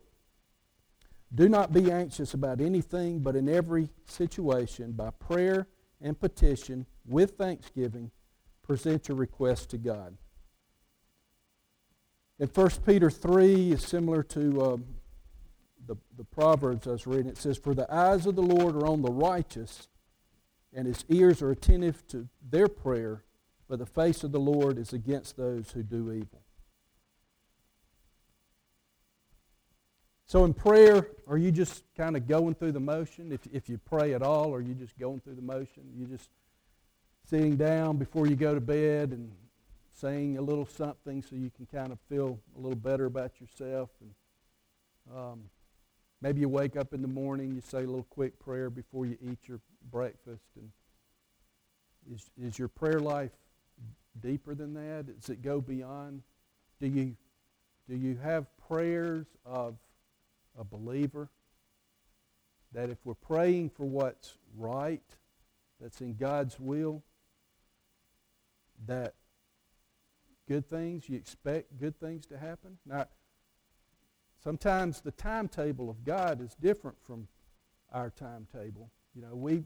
Do 1.35 1.49
not 1.49 1.73
be 1.73 1.91
anxious 1.91 2.35
about 2.35 2.61
anything, 2.61 3.21
but 3.21 3.37
in 3.37 3.49
every 3.49 3.89
situation, 4.07 4.93
by 4.93 5.11
prayer 5.11 5.67
and 6.01 6.19
petition, 6.19 6.87
with 7.07 7.33
thanksgiving, 7.33 8.11
present 8.63 9.09
your 9.09 9.17
requests 9.17 9.67
to 9.67 9.79
God. 9.79 10.17
In 12.39 12.49
1 12.49 12.71
Peter 12.85 13.11
3 13.11 13.73
is 13.73 13.85
similar 13.85 14.23
to 14.25 14.63
um, 14.63 14.85
the, 15.87 15.97
the 16.17 16.25
Proverbs 16.25 16.87
I 16.87 16.93
was 16.93 17.07
reading, 17.07 17.29
it 17.29 17.39
says, 17.39 17.59
For 17.59 17.75
the 17.75 17.93
eyes 17.93 18.27
of 18.27 18.37
the 18.37 18.43
Lord 18.43 18.77
are 18.77 18.87
on 18.87 19.03
the 19.03 19.11
righteous, 19.11 19.89
and 20.73 20.87
his 20.87 21.05
ears 21.09 21.43
are 21.43 21.51
attentive 21.51 22.07
to 22.09 22.29
their 22.51 22.69
prayer, 22.69 23.25
but 23.69 23.79
the 23.79 23.87
face 23.87 24.25
of 24.25 24.33
the 24.33 24.41
Lord 24.41 24.79
is 24.79 24.93
against 24.93 25.37
those 25.37 25.71
who 25.71 25.83
do 25.83 26.13
evil. 26.13 26.43
So 30.27 30.45
in 30.45 30.55
prayer, 30.55 31.09
are 31.29 31.37
you 31.37 31.53
just 31.53 31.85
kind 31.95 32.17
of 32.17 32.27
going 32.27 32.55
through 32.55 32.73
the 32.73 32.81
motion? 32.81 33.33
If, 33.33 33.41
if 33.53 33.69
you 33.69 33.77
pray 33.77 34.15
at 34.15 34.23
all, 34.23 34.55
are 34.55 34.63
you 34.63 34.73
just 34.73 34.99
going 34.99 35.21
through 35.21 35.35
the 35.35 35.43
motion? 35.43 35.83
You 35.95 36.07
just 36.07 36.31
sitting 37.29 37.57
down 37.57 37.99
before 37.99 38.27
you 38.27 38.35
go 38.35 38.55
to 38.55 38.61
bed 38.61 39.11
and 39.11 39.31
saying 39.93 40.39
a 40.39 40.41
little 40.41 40.65
something 40.65 41.23
so 41.23 41.37
you 41.37 41.51
can 41.51 41.67
kind 41.67 41.93
of 41.93 41.99
feel 42.09 42.39
a 42.57 42.61
little 42.61 42.77
better 42.77 43.05
about 43.05 43.41
yourself 43.41 43.91
and 44.01 44.11
um, 45.15 45.41
Maybe 46.23 46.41
you 46.41 46.49
wake 46.49 46.77
up 46.77 46.95
in 46.95 47.03
the 47.03 47.09
morning, 47.09 47.53
you 47.53 47.61
say 47.61 47.79
a 47.79 47.87
little 47.87 48.07
quick 48.09 48.39
prayer 48.39 48.71
before 48.71 49.07
you 49.07 49.19
eat 49.21 49.41
your 49.49 49.61
breakfast. 49.91 50.45
And 50.55 50.71
is, 52.15 52.31
is 52.41 52.59
your 52.61 52.69
prayer 52.69 53.01
life 53.01 53.33
deeper 54.21 54.55
than 54.55 54.73
that? 54.75 55.21
Does 55.21 55.31
it 55.31 55.43
go 55.43 55.61
beyond? 55.61 56.23
Do 56.81 56.87
you, 56.87 57.17
do 57.89 57.97
you 57.97 58.17
have 58.23 58.47
prayers 58.69 59.27
of 59.45 59.75
a 60.57 60.63
believer? 60.63 61.29
That 62.71 62.89
if 62.89 62.99
we're 63.05 63.15
praying 63.15 63.71
for 63.71 63.85
what's 63.85 64.35
right, 64.57 65.03
that's 65.81 66.01
in 66.01 66.15
God's 66.15 66.61
will, 66.61 67.03
that 68.87 69.15
good 70.47 70.69
things, 70.71 71.09
you 71.09 71.17
expect 71.17 71.81
good 71.81 71.99
things 71.99 72.27
to 72.27 72.39
happen? 72.39 72.79
Now, 72.87 73.07
Sometimes 74.43 75.01
the 75.01 75.13
timetable 75.13 75.89
of 75.89 76.05
God 76.05 76.41
is 76.41 76.55
different 76.55 76.97
from 77.03 77.29
our 77.93 78.11
timetable. 78.11 78.91
You 79.15 79.23
know, 79.23 79.35
we, 79.35 79.65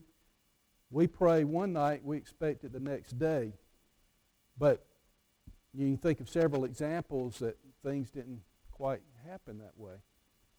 we 0.91 1.07
pray 1.07 1.45
one 1.45 1.73
night, 1.73 2.05
we 2.05 2.17
expect 2.17 2.65
it 2.65 2.73
the 2.73 2.81
next 2.81 3.19
day. 3.19 3.53
But 4.59 4.85
you 5.73 5.87
can 5.87 5.97
think 5.97 6.21
of 6.21 6.29
several 6.29 6.65
examples 6.65 7.39
that 7.39 7.57
things 7.85 8.11
didn't 8.11 8.41
quite 8.71 9.01
happen 9.27 9.59
that 9.59 9.77
way. 9.77 9.95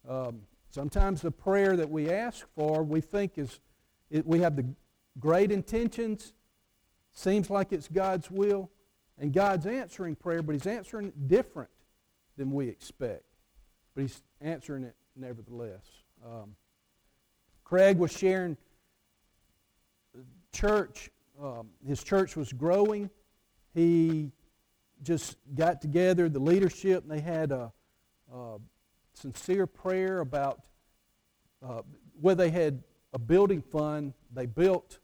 Um, 0.08 0.42
Sometimes 0.70 1.22
the 1.22 1.30
prayer 1.30 1.76
that 1.76 1.88
we 1.88 2.10
ask 2.10 2.46
for, 2.54 2.82
we 2.82 3.00
think 3.00 3.38
is, 3.38 3.60
it, 4.10 4.26
we 4.26 4.40
have 4.40 4.54
the 4.56 4.66
great 5.18 5.50
intentions, 5.50 6.34
seems 7.12 7.48
like 7.48 7.72
it's 7.72 7.88
God's 7.88 8.30
will, 8.30 8.70
and 9.18 9.32
God's 9.32 9.66
answering 9.66 10.14
prayer, 10.14 10.42
but 10.42 10.52
He's 10.52 10.66
answering 10.66 11.06
it 11.06 11.28
different 11.28 11.70
than 12.36 12.52
we 12.52 12.68
expect. 12.68 13.24
But 13.98 14.02
He's 14.02 14.22
answering 14.40 14.84
it 14.84 14.94
nevertheless. 15.16 15.84
Um, 16.24 16.54
Craig 17.64 17.98
was 17.98 18.12
sharing 18.12 18.56
church. 20.52 21.10
Um, 21.42 21.70
his 21.84 22.04
church 22.04 22.36
was 22.36 22.52
growing. 22.52 23.10
He 23.74 24.30
just 25.02 25.36
got 25.56 25.82
together, 25.82 26.28
the 26.28 26.38
leadership, 26.38 27.02
and 27.02 27.10
they 27.10 27.18
had 27.18 27.50
a, 27.50 27.72
a 28.32 28.58
sincere 29.14 29.66
prayer 29.66 30.20
about 30.20 30.60
uh, 31.60 31.82
where 32.20 32.36
they 32.36 32.50
had 32.50 32.84
a 33.14 33.18
building 33.18 33.60
fund. 33.60 34.14
They 34.32 34.46
built, 34.46 35.00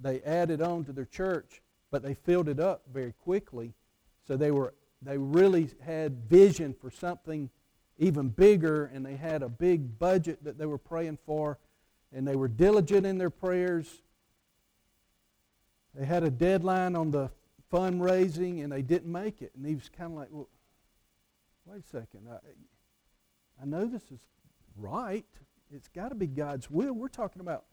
they 0.00 0.22
added 0.22 0.62
on 0.62 0.86
to 0.86 0.94
their 0.94 1.04
church, 1.04 1.60
but 1.90 2.02
they 2.02 2.14
filled 2.14 2.48
it 2.48 2.60
up 2.60 2.84
very 2.90 3.12
quickly. 3.12 3.74
So 4.26 4.38
they 4.38 4.52
were 4.52 4.72
they 5.02 5.18
really 5.18 5.68
had 5.84 6.30
vision 6.30 6.72
for 6.72 6.90
something 6.90 7.50
even 7.98 8.28
bigger, 8.28 8.86
and 8.86 9.04
they 9.04 9.16
had 9.16 9.42
a 9.42 9.48
big 9.48 9.98
budget 9.98 10.42
that 10.44 10.58
they 10.58 10.66
were 10.66 10.78
praying 10.78 11.18
for, 11.24 11.58
and 12.12 12.26
they 12.26 12.36
were 12.36 12.48
diligent 12.48 13.06
in 13.06 13.18
their 13.18 13.30
prayers. 13.30 14.02
They 15.94 16.04
had 16.04 16.24
a 16.24 16.30
deadline 16.30 16.96
on 16.96 17.10
the 17.10 17.30
fundraising, 17.72 18.62
and 18.62 18.72
they 18.72 18.82
didn't 18.82 19.10
make 19.10 19.42
it. 19.42 19.52
And 19.56 19.64
he 19.64 19.74
was 19.74 19.88
kind 19.88 20.12
of 20.12 20.18
like, 20.18 20.28
well, 20.30 20.48
wait 21.66 21.82
a 21.84 21.88
second. 21.88 22.28
I, 22.30 22.38
I 23.62 23.64
know 23.64 23.86
this 23.86 24.02
is 24.10 24.20
right. 24.76 25.26
It's 25.72 25.88
got 25.88 26.08
to 26.08 26.14
be 26.14 26.26
God's 26.26 26.70
will. 26.70 26.92
We're 26.92 27.08
talking 27.08 27.40
about 27.40 27.64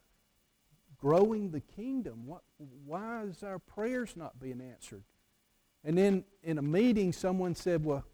growing 0.98 1.50
the 1.50 1.62
kingdom. 1.62 2.28
What, 2.28 2.42
why 2.86 3.24
is 3.24 3.42
our 3.44 3.58
prayers 3.58 4.14
not 4.16 4.40
being 4.40 4.62
answered? 4.62 5.04
And 5.84 5.98
then 5.98 6.26
in 6.44 6.60
a 6.60 6.62
meeting, 6.62 7.12
someone 7.12 7.56
said, 7.56 7.84
well, 7.84 8.06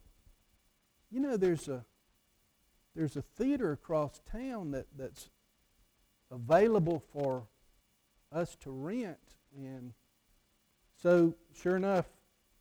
you 1.12 1.20
know, 1.20 1.36
there's 1.36 1.67
a 1.67 1.86
there's 2.98 3.16
a 3.16 3.22
theater 3.22 3.72
across 3.72 4.20
town 4.32 4.72
that, 4.72 4.88
that's 4.98 5.30
available 6.32 7.04
for 7.14 7.48
us 8.32 8.56
to 8.56 8.72
rent. 8.72 9.20
And 9.56 9.94
so, 11.02 11.36
sure 11.62 11.76
enough, 11.76 12.08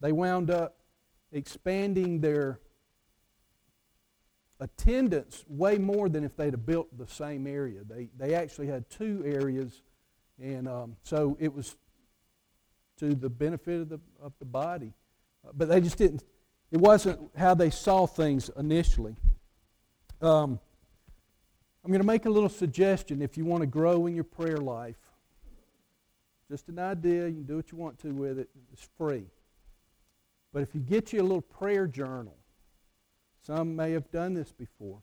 they 0.00 0.12
wound 0.12 0.50
up 0.50 0.76
expanding 1.32 2.20
their 2.20 2.60
attendance 4.60 5.42
way 5.48 5.78
more 5.78 6.10
than 6.10 6.22
if 6.22 6.36
they'd 6.36 6.52
have 6.52 6.66
built 6.66 6.96
the 6.96 7.06
same 7.06 7.46
area. 7.46 7.80
They, 7.82 8.10
they 8.16 8.34
actually 8.34 8.66
had 8.66 8.90
two 8.90 9.22
areas, 9.24 9.80
and 10.38 10.68
um, 10.68 10.96
so 11.02 11.38
it 11.40 11.54
was 11.54 11.76
to 12.98 13.14
the 13.14 13.30
benefit 13.30 13.80
of 13.80 13.88
the, 13.88 14.00
of 14.22 14.34
the 14.38 14.44
body. 14.44 14.92
But 15.54 15.68
they 15.68 15.80
just 15.80 15.96
didn't, 15.96 16.24
it 16.70 16.78
wasn't 16.78 17.30
how 17.36 17.54
they 17.54 17.70
saw 17.70 18.06
things 18.06 18.50
initially. 18.58 19.16
Um, 20.20 20.58
I'm 21.84 21.90
going 21.90 22.00
to 22.00 22.06
make 22.06 22.26
a 22.26 22.30
little 22.30 22.48
suggestion 22.48 23.22
if 23.22 23.36
you 23.36 23.44
want 23.44 23.60
to 23.60 23.66
grow 23.66 24.06
in 24.06 24.14
your 24.14 24.24
prayer 24.24 24.56
life. 24.56 24.96
Just 26.50 26.68
an 26.68 26.78
idea. 26.78 27.26
You 27.26 27.34
can 27.34 27.44
do 27.44 27.56
what 27.56 27.70
you 27.70 27.78
want 27.78 27.98
to 28.00 28.12
with 28.12 28.38
it. 28.38 28.48
It's 28.72 28.88
free. 28.96 29.26
But 30.52 30.62
if 30.62 30.74
you 30.74 30.80
get 30.80 31.12
you 31.12 31.20
a 31.20 31.22
little 31.22 31.42
prayer 31.42 31.86
journal, 31.86 32.36
some 33.46 33.76
may 33.76 33.92
have 33.92 34.10
done 34.10 34.34
this 34.34 34.52
before. 34.52 35.02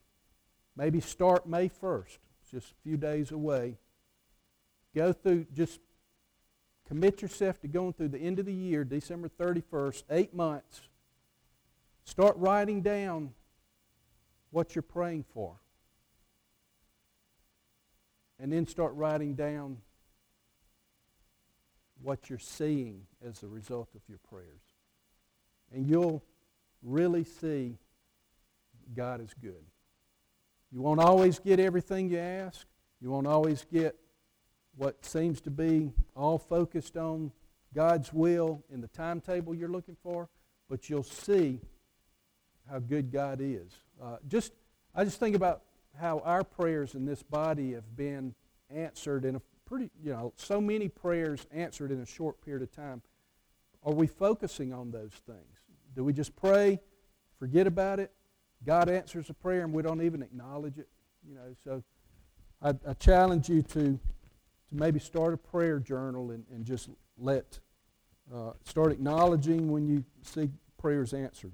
Maybe 0.75 0.99
start 0.99 1.47
May 1.47 1.69
1st. 1.69 2.17
It's 2.41 2.51
just 2.51 2.71
a 2.71 2.75
few 2.83 2.97
days 2.97 3.31
away. 3.31 3.77
Go 4.95 5.13
through, 5.13 5.45
just 5.53 5.79
commit 6.87 7.21
yourself 7.21 7.61
to 7.61 7.67
going 7.67 7.93
through 7.93 8.09
the 8.09 8.19
end 8.19 8.39
of 8.39 8.45
the 8.45 8.53
year, 8.53 8.83
December 8.83 9.29
31st, 9.29 10.03
eight 10.09 10.33
months. 10.33 10.81
Start 12.03 12.35
writing 12.37 12.81
down 12.81 13.31
what 14.53 14.75
you're 14.75 14.83
praying 14.83 15.25
for. 15.33 15.55
And 18.39 18.51
then 18.51 18.67
start 18.67 18.93
writing 18.93 19.33
down 19.33 19.77
what 22.01 22.29
you're 22.29 22.39
seeing 22.39 23.01
as 23.27 23.41
a 23.41 23.47
result 23.47 23.89
of 23.95 24.01
your 24.07 24.19
prayers. 24.29 24.61
And 25.73 25.87
you'll 25.87 26.23
really 26.83 27.23
see 27.23 27.77
God 28.95 29.21
is 29.21 29.33
good. 29.41 29.65
You 30.71 30.81
won't 30.81 30.99
always 30.99 31.39
get 31.39 31.59
everything 31.59 32.09
you 32.09 32.19
ask. 32.19 32.67
You 33.01 33.09
won't 33.09 33.27
always 33.27 33.65
get 33.71 33.95
what 34.75 35.03
seems 35.03 35.41
to 35.41 35.51
be 35.51 35.91
all 36.15 36.37
focused 36.37 36.95
on 36.95 37.31
God's 37.73 38.13
will 38.13 38.63
in 38.71 38.81
the 38.81 38.87
timetable 38.87 39.55
you're 39.55 39.69
looking 39.69 39.97
for, 40.03 40.29
but 40.69 40.89
you'll 40.89 41.03
see 41.03 41.59
how 42.69 42.79
good 42.79 43.11
God 43.11 43.39
is. 43.41 43.71
Uh, 44.01 44.17
just, 44.27 44.53
I 44.95 45.03
just 45.03 45.19
think 45.19 45.35
about 45.35 45.61
how 45.99 46.19
our 46.19 46.43
prayers 46.43 46.95
in 46.95 47.05
this 47.05 47.23
body 47.23 47.73
have 47.73 47.95
been 47.95 48.33
answered 48.69 49.25
in 49.25 49.35
a 49.35 49.41
pretty, 49.65 49.89
you 50.03 50.11
know, 50.11 50.33
so 50.35 50.59
many 50.59 50.87
prayers 50.87 51.45
answered 51.51 51.91
in 51.91 52.01
a 52.01 52.05
short 52.05 52.41
period 52.41 52.63
of 52.63 52.71
time. 52.71 53.01
Are 53.83 53.93
we 53.93 54.07
focusing 54.07 54.73
on 54.73 54.91
those 54.91 55.13
things? 55.25 55.59
Do 55.95 56.03
we 56.03 56.13
just 56.13 56.35
pray, 56.35 56.79
forget 57.37 57.67
about 57.67 57.99
it, 57.99 58.11
God 58.65 58.89
answers 58.89 59.29
a 59.29 59.33
prayer 59.33 59.63
and 59.63 59.73
we 59.73 59.83
don't 59.83 60.01
even 60.01 60.21
acknowledge 60.21 60.77
it. 60.77 60.87
You 61.27 61.35
know, 61.35 61.55
so 61.63 61.83
I, 62.61 62.69
I 62.89 62.93
challenge 62.93 63.49
you 63.49 63.61
to, 63.61 63.83
to 63.83 63.99
maybe 64.71 64.99
start 64.99 65.33
a 65.33 65.37
prayer 65.37 65.79
journal 65.79 66.31
and, 66.31 66.45
and 66.51 66.65
just 66.65 66.89
let, 67.17 67.59
uh, 68.33 68.51
start 68.63 68.91
acknowledging 68.91 69.71
when 69.71 69.87
you 69.87 70.03
see 70.21 70.49
prayers 70.77 71.13
answered. 71.13 71.53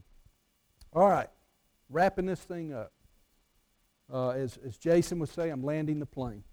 All 0.93 1.07
right, 1.07 1.29
wrapping 1.89 2.25
this 2.25 2.39
thing 2.39 2.73
up. 2.73 2.91
Uh, 4.11 4.29
as, 4.29 4.57
as 4.65 4.77
Jason 4.77 5.19
would 5.19 5.29
say, 5.29 5.49
I'm 5.49 5.63
landing 5.63 5.99
the 5.99 6.05
plane. 6.05 6.43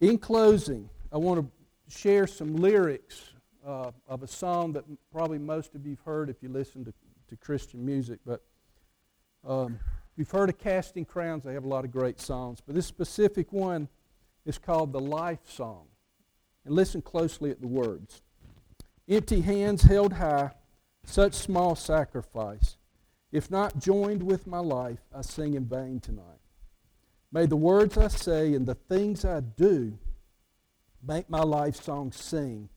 In 0.00 0.18
closing, 0.18 0.88
I 1.12 1.16
want 1.16 1.40
to 1.40 1.96
share 1.96 2.26
some 2.26 2.56
lyrics 2.56 3.32
uh, 3.66 3.90
of 4.06 4.22
a 4.22 4.26
song 4.26 4.72
that 4.72 4.84
probably 5.12 5.38
most 5.38 5.74
of 5.74 5.84
you 5.84 5.92
have 5.92 6.04
heard 6.04 6.30
if 6.30 6.42
you 6.42 6.48
listen 6.48 6.84
to, 6.84 6.92
to 7.28 7.36
Christian 7.36 7.84
music, 7.84 8.20
but 8.24 8.42
um, 9.46 9.78
you've 10.16 10.30
heard 10.30 10.48
of 10.48 10.58
Casting 10.58 11.04
Crowns. 11.04 11.44
They 11.44 11.54
have 11.54 11.64
a 11.64 11.68
lot 11.68 11.84
of 11.84 11.90
great 11.90 12.20
songs. 12.20 12.60
But 12.64 12.74
this 12.74 12.86
specific 12.86 13.52
one 13.52 13.88
is 14.44 14.58
called 14.58 14.92
the 14.92 15.00
Life 15.00 15.40
Song. 15.44 15.86
And 16.64 16.74
listen 16.74 17.02
closely 17.02 17.50
at 17.50 17.60
the 17.60 17.66
words. 17.66 18.22
Empty 19.08 19.40
hands 19.40 19.82
held 19.82 20.14
high, 20.14 20.50
such 21.04 21.34
small 21.34 21.74
sacrifice. 21.74 22.77
If 23.30 23.50
not 23.50 23.78
joined 23.78 24.22
with 24.22 24.46
my 24.46 24.58
life, 24.58 25.00
I 25.14 25.20
sing 25.20 25.54
in 25.54 25.66
vain 25.66 26.00
tonight. 26.00 26.40
May 27.30 27.46
the 27.46 27.56
words 27.56 27.98
I 27.98 28.08
say 28.08 28.54
and 28.54 28.66
the 28.66 28.74
things 28.74 29.24
I 29.24 29.40
do 29.40 29.98
make 31.06 31.28
my 31.28 31.42
life 31.42 31.76
song 31.76 32.10
sing, 32.12 32.68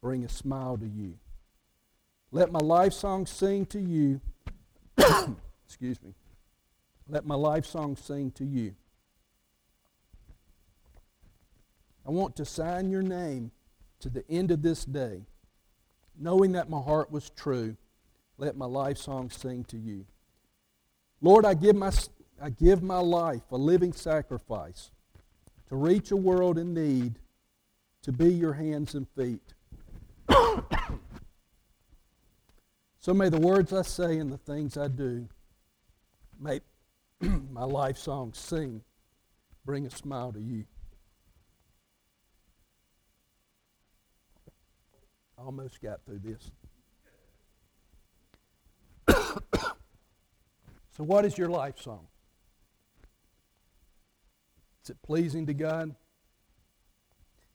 bring 0.00 0.24
a 0.24 0.28
smile 0.28 0.76
to 0.78 0.86
you. 0.86 1.14
Let 2.32 2.50
my 2.50 2.60
life 2.60 2.92
song 2.92 3.26
sing 3.26 3.66
to 3.66 3.80
you. 3.80 4.20
Excuse 5.66 6.02
me. 6.02 6.14
Let 7.08 7.24
my 7.24 7.34
life 7.34 7.66
song 7.66 7.96
sing 7.96 8.30
to 8.32 8.44
you. 8.44 8.74
I 12.06 12.10
want 12.10 12.36
to 12.36 12.44
sign 12.44 12.90
your 12.90 13.02
name 13.02 13.50
to 14.00 14.08
the 14.08 14.24
end 14.28 14.50
of 14.50 14.62
this 14.62 14.84
day, 14.84 15.22
knowing 16.18 16.52
that 16.52 16.70
my 16.70 16.80
heart 16.80 17.10
was 17.12 17.30
true. 17.30 17.76
Let 18.40 18.56
my 18.56 18.64
life 18.64 18.96
song 18.96 19.28
sing 19.28 19.64
to 19.64 19.76
you. 19.76 20.06
Lord, 21.20 21.44
I 21.44 21.52
give 21.52 21.76
my, 21.76 21.92
I 22.40 22.48
give 22.48 22.82
my 22.82 22.98
life 22.98 23.42
a 23.52 23.58
living 23.58 23.92
sacrifice 23.92 24.90
to 25.68 25.76
reach 25.76 26.10
a 26.10 26.16
world 26.16 26.56
in 26.56 26.72
need, 26.72 27.18
to 28.00 28.12
be 28.12 28.32
your 28.32 28.54
hands 28.54 28.94
and 28.94 29.06
feet. 29.10 29.42
so 32.98 33.12
may 33.12 33.28
the 33.28 33.38
words 33.38 33.74
I 33.74 33.82
say 33.82 34.16
and 34.16 34.32
the 34.32 34.38
things 34.38 34.78
I 34.78 34.88
do 34.88 35.28
make 36.40 36.62
my 37.20 37.64
life 37.64 37.98
song 37.98 38.32
sing, 38.32 38.80
bring 39.66 39.84
a 39.84 39.90
smile 39.90 40.32
to 40.32 40.40
you. 40.40 40.64
Almost 45.36 45.82
got 45.82 46.00
through 46.06 46.20
this. 46.20 46.50
So, 51.00 51.04
what 51.04 51.24
is 51.24 51.38
your 51.38 51.48
life 51.48 51.80
song? 51.80 52.06
Is 54.84 54.90
it 54.90 55.00
pleasing 55.00 55.46
to 55.46 55.54
God? 55.54 55.94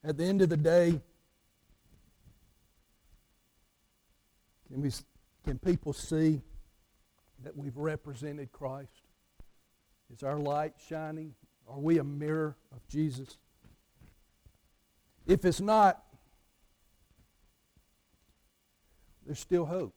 At 0.04 0.18
the 0.18 0.24
end 0.24 0.42
of 0.42 0.50
the 0.50 0.58
day, 0.58 1.00
can, 4.68 4.82
we, 4.82 4.90
can 5.44 5.60
people 5.60 5.94
see 5.94 6.42
that 7.44 7.56
we've 7.56 7.78
represented 7.78 8.52
Christ? 8.52 9.04
Is 10.12 10.24
our 10.24 10.40
light 10.40 10.74
shining? 10.90 11.36
Are 11.70 11.78
we 11.78 12.00
a 12.00 12.04
mirror 12.04 12.56
of 12.72 12.88
Jesus? 12.88 13.38
If 15.28 15.46
it's 15.46 15.62
not, 15.62 16.04
there's 19.24 19.38
still 19.38 19.68
hope. 19.68 19.94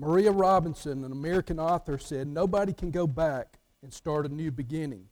Maria 0.00 0.32
Robinson, 0.32 1.04
an 1.04 1.12
American 1.12 1.60
author, 1.60 1.98
said, 1.98 2.26
Nobody 2.26 2.72
can 2.72 2.90
go 2.90 3.06
back 3.06 3.58
and 3.82 3.92
start 3.92 4.24
a 4.24 4.30
new 4.30 4.50
beginning, 4.50 5.04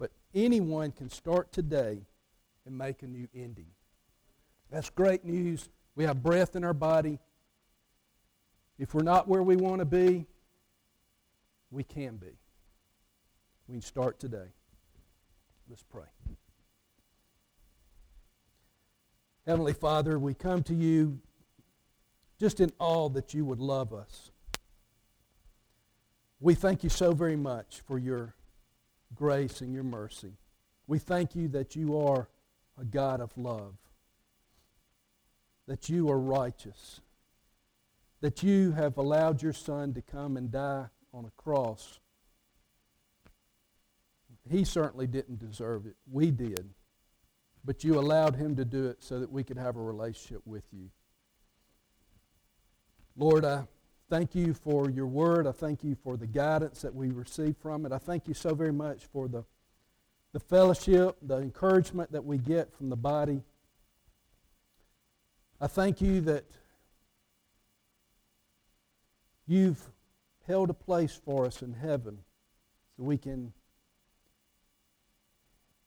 but 0.00 0.10
anyone 0.34 0.90
can 0.90 1.08
start 1.08 1.52
today 1.52 2.00
and 2.66 2.76
make 2.76 3.04
a 3.04 3.06
new 3.06 3.28
ending. 3.32 3.68
That's 4.68 4.90
great 4.90 5.24
news. 5.24 5.68
We 5.94 6.04
have 6.04 6.24
breath 6.24 6.56
in 6.56 6.64
our 6.64 6.74
body. 6.74 7.20
If 8.80 8.94
we're 8.94 9.04
not 9.04 9.28
where 9.28 9.44
we 9.44 9.54
want 9.54 9.78
to 9.78 9.84
be, 9.84 10.26
we 11.70 11.84
can 11.84 12.16
be. 12.16 12.36
We 13.68 13.74
can 13.74 13.82
start 13.82 14.18
today. 14.18 14.48
Let's 15.68 15.84
pray. 15.84 16.02
Heavenly 19.46 19.72
Father, 19.72 20.18
we 20.18 20.34
come 20.34 20.64
to 20.64 20.74
you 20.74 21.20
just 22.40 22.58
in 22.58 22.72
awe 22.78 23.10
that 23.10 23.34
you 23.34 23.44
would 23.44 23.60
love 23.60 23.92
us. 23.92 24.30
We 26.40 26.54
thank 26.54 26.82
you 26.82 26.88
so 26.88 27.12
very 27.12 27.36
much 27.36 27.82
for 27.86 27.98
your 27.98 28.34
grace 29.14 29.60
and 29.60 29.74
your 29.74 29.84
mercy. 29.84 30.32
We 30.86 30.98
thank 30.98 31.36
you 31.36 31.48
that 31.48 31.76
you 31.76 32.00
are 32.00 32.28
a 32.80 32.84
God 32.86 33.20
of 33.20 33.36
love, 33.36 33.74
that 35.68 35.90
you 35.90 36.10
are 36.10 36.18
righteous, 36.18 37.02
that 38.22 38.42
you 38.42 38.72
have 38.72 38.96
allowed 38.96 39.42
your 39.42 39.52
Son 39.52 39.92
to 39.92 40.00
come 40.00 40.38
and 40.38 40.50
die 40.50 40.86
on 41.12 41.26
a 41.26 41.42
cross. 41.42 42.00
He 44.50 44.64
certainly 44.64 45.06
didn't 45.06 45.38
deserve 45.38 45.84
it. 45.84 45.96
We 46.10 46.30
did. 46.30 46.70
But 47.66 47.84
you 47.84 47.98
allowed 47.98 48.36
him 48.36 48.56
to 48.56 48.64
do 48.64 48.86
it 48.86 49.02
so 49.02 49.20
that 49.20 49.30
we 49.30 49.44
could 49.44 49.58
have 49.58 49.76
a 49.76 49.82
relationship 49.82 50.40
with 50.46 50.64
you. 50.72 50.88
Lord, 53.16 53.44
I 53.44 53.64
thank 54.08 54.34
you 54.34 54.54
for 54.54 54.90
your 54.90 55.06
word. 55.06 55.46
I 55.46 55.52
thank 55.52 55.84
you 55.84 55.96
for 56.02 56.16
the 56.16 56.26
guidance 56.26 56.82
that 56.82 56.94
we 56.94 57.10
receive 57.10 57.56
from 57.60 57.86
it. 57.86 57.92
I 57.92 57.98
thank 57.98 58.26
you 58.28 58.34
so 58.34 58.54
very 58.54 58.72
much 58.72 59.04
for 59.12 59.28
the, 59.28 59.44
the 60.32 60.40
fellowship, 60.40 61.16
the 61.22 61.38
encouragement 61.38 62.12
that 62.12 62.24
we 62.24 62.38
get 62.38 62.72
from 62.72 62.88
the 62.88 62.96
body. 62.96 63.42
I 65.60 65.66
thank 65.66 66.00
you 66.00 66.20
that 66.22 66.44
you've 69.46 69.90
held 70.46 70.70
a 70.70 70.74
place 70.74 71.20
for 71.24 71.46
us 71.46 71.62
in 71.62 71.74
heaven 71.74 72.18
so 72.96 73.02
we 73.02 73.18
can 73.18 73.52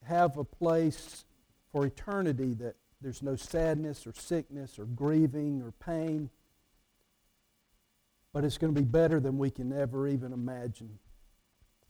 have 0.03 0.37
a 0.37 0.43
place 0.43 1.25
for 1.71 1.85
eternity 1.85 2.53
that 2.53 2.75
there's 3.01 3.23
no 3.23 3.35
sadness 3.35 4.05
or 4.05 4.13
sickness 4.13 4.77
or 4.77 4.85
grieving 4.85 5.61
or 5.61 5.71
pain. 5.71 6.29
But 8.33 8.43
it's 8.43 8.57
going 8.57 8.73
to 8.73 8.79
be 8.79 8.85
better 8.85 9.19
than 9.19 9.37
we 9.37 9.51
can 9.51 9.71
ever 9.71 10.07
even 10.07 10.33
imagine. 10.33 10.97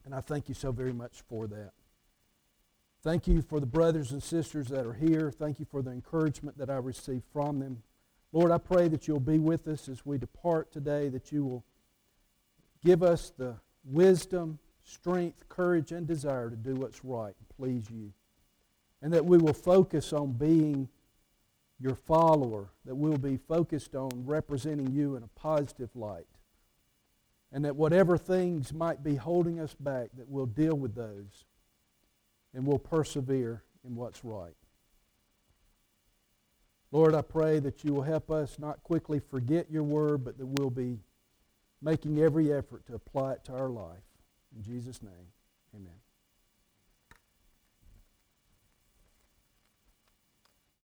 And 0.05 0.13
I 0.13 0.19
thank 0.19 0.49
you 0.49 0.55
so 0.55 0.71
very 0.71 0.93
much 0.93 1.23
for 1.27 1.47
that. 1.47 1.71
Thank 3.01 3.27
you 3.27 3.41
for 3.41 3.59
the 3.59 3.65
brothers 3.65 4.11
and 4.11 4.21
sisters 4.21 4.67
that 4.67 4.85
are 4.85 4.93
here. 4.93 5.31
Thank 5.31 5.59
you 5.59 5.65
for 5.65 5.81
the 5.81 5.91
encouragement 5.91 6.57
that 6.57 6.69
I 6.69 6.75
received 6.75 7.23
from 7.31 7.59
them. 7.59 7.83
Lord, 8.31 8.51
I 8.51 8.57
pray 8.57 8.87
that 8.89 9.07
you'll 9.07 9.19
be 9.19 9.39
with 9.39 9.67
us 9.67 9.87
as 9.87 10.05
we 10.05 10.17
depart 10.17 10.71
today, 10.71 11.09
that 11.09 11.31
you 11.31 11.45
will 11.45 11.63
give 12.83 13.03
us 13.03 13.31
the 13.37 13.55
wisdom, 13.85 14.59
strength, 14.83 15.47
courage, 15.49 15.91
and 15.91 16.07
desire 16.07 16.49
to 16.49 16.55
do 16.55 16.75
what's 16.75 17.03
right 17.03 17.35
and 17.39 17.49
please 17.57 17.89
you 17.89 18.13
and 19.03 19.11
that 19.11 19.25
we 19.25 19.37
will 19.37 19.53
focus 19.53 20.13
on 20.13 20.31
being 20.31 20.87
your 21.77 21.93
follower, 21.93 22.69
that 22.85 22.95
we'll 22.95 23.17
be 23.17 23.35
focused 23.35 23.95
on 23.95 24.09
representing 24.25 24.89
you 24.93 25.17
in 25.17 25.23
a 25.23 25.27
positive 25.39 25.89
light, 25.93 26.25
and 27.53 27.63
that 27.63 27.75
whatever 27.75 28.17
things 28.17 28.73
might 28.73 29.03
be 29.03 29.15
holding 29.15 29.59
us 29.59 29.75
back, 29.75 30.09
that 30.17 30.27
we'll 30.27 30.47
deal 30.47 30.75
with 30.75 30.95
those 30.95 31.45
and 32.53 32.65
we'll 32.65 32.79
persevere 32.79 33.63
in 33.85 33.95
what's 33.95 34.25
right. 34.25 34.55
Lord, 36.91 37.13
I 37.15 37.21
pray 37.21 37.59
that 37.59 37.83
you 37.83 37.93
will 37.93 38.03
help 38.03 38.31
us 38.31 38.57
not 38.59 38.83
quickly 38.83 39.19
forget 39.19 39.69
your 39.71 39.83
word, 39.83 40.23
but 40.23 40.37
that 40.37 40.45
we'll 40.45 40.69
be 40.69 40.99
making 41.81 42.19
every 42.19 42.51
effort 42.51 42.85
to 42.87 42.95
apply 42.95 43.33
it 43.33 43.43
to 43.45 43.53
our 43.53 43.69
life. 43.69 44.03
In 44.55 44.63
Jesus' 44.63 45.01
name, 45.01 45.27
amen. 45.75 45.93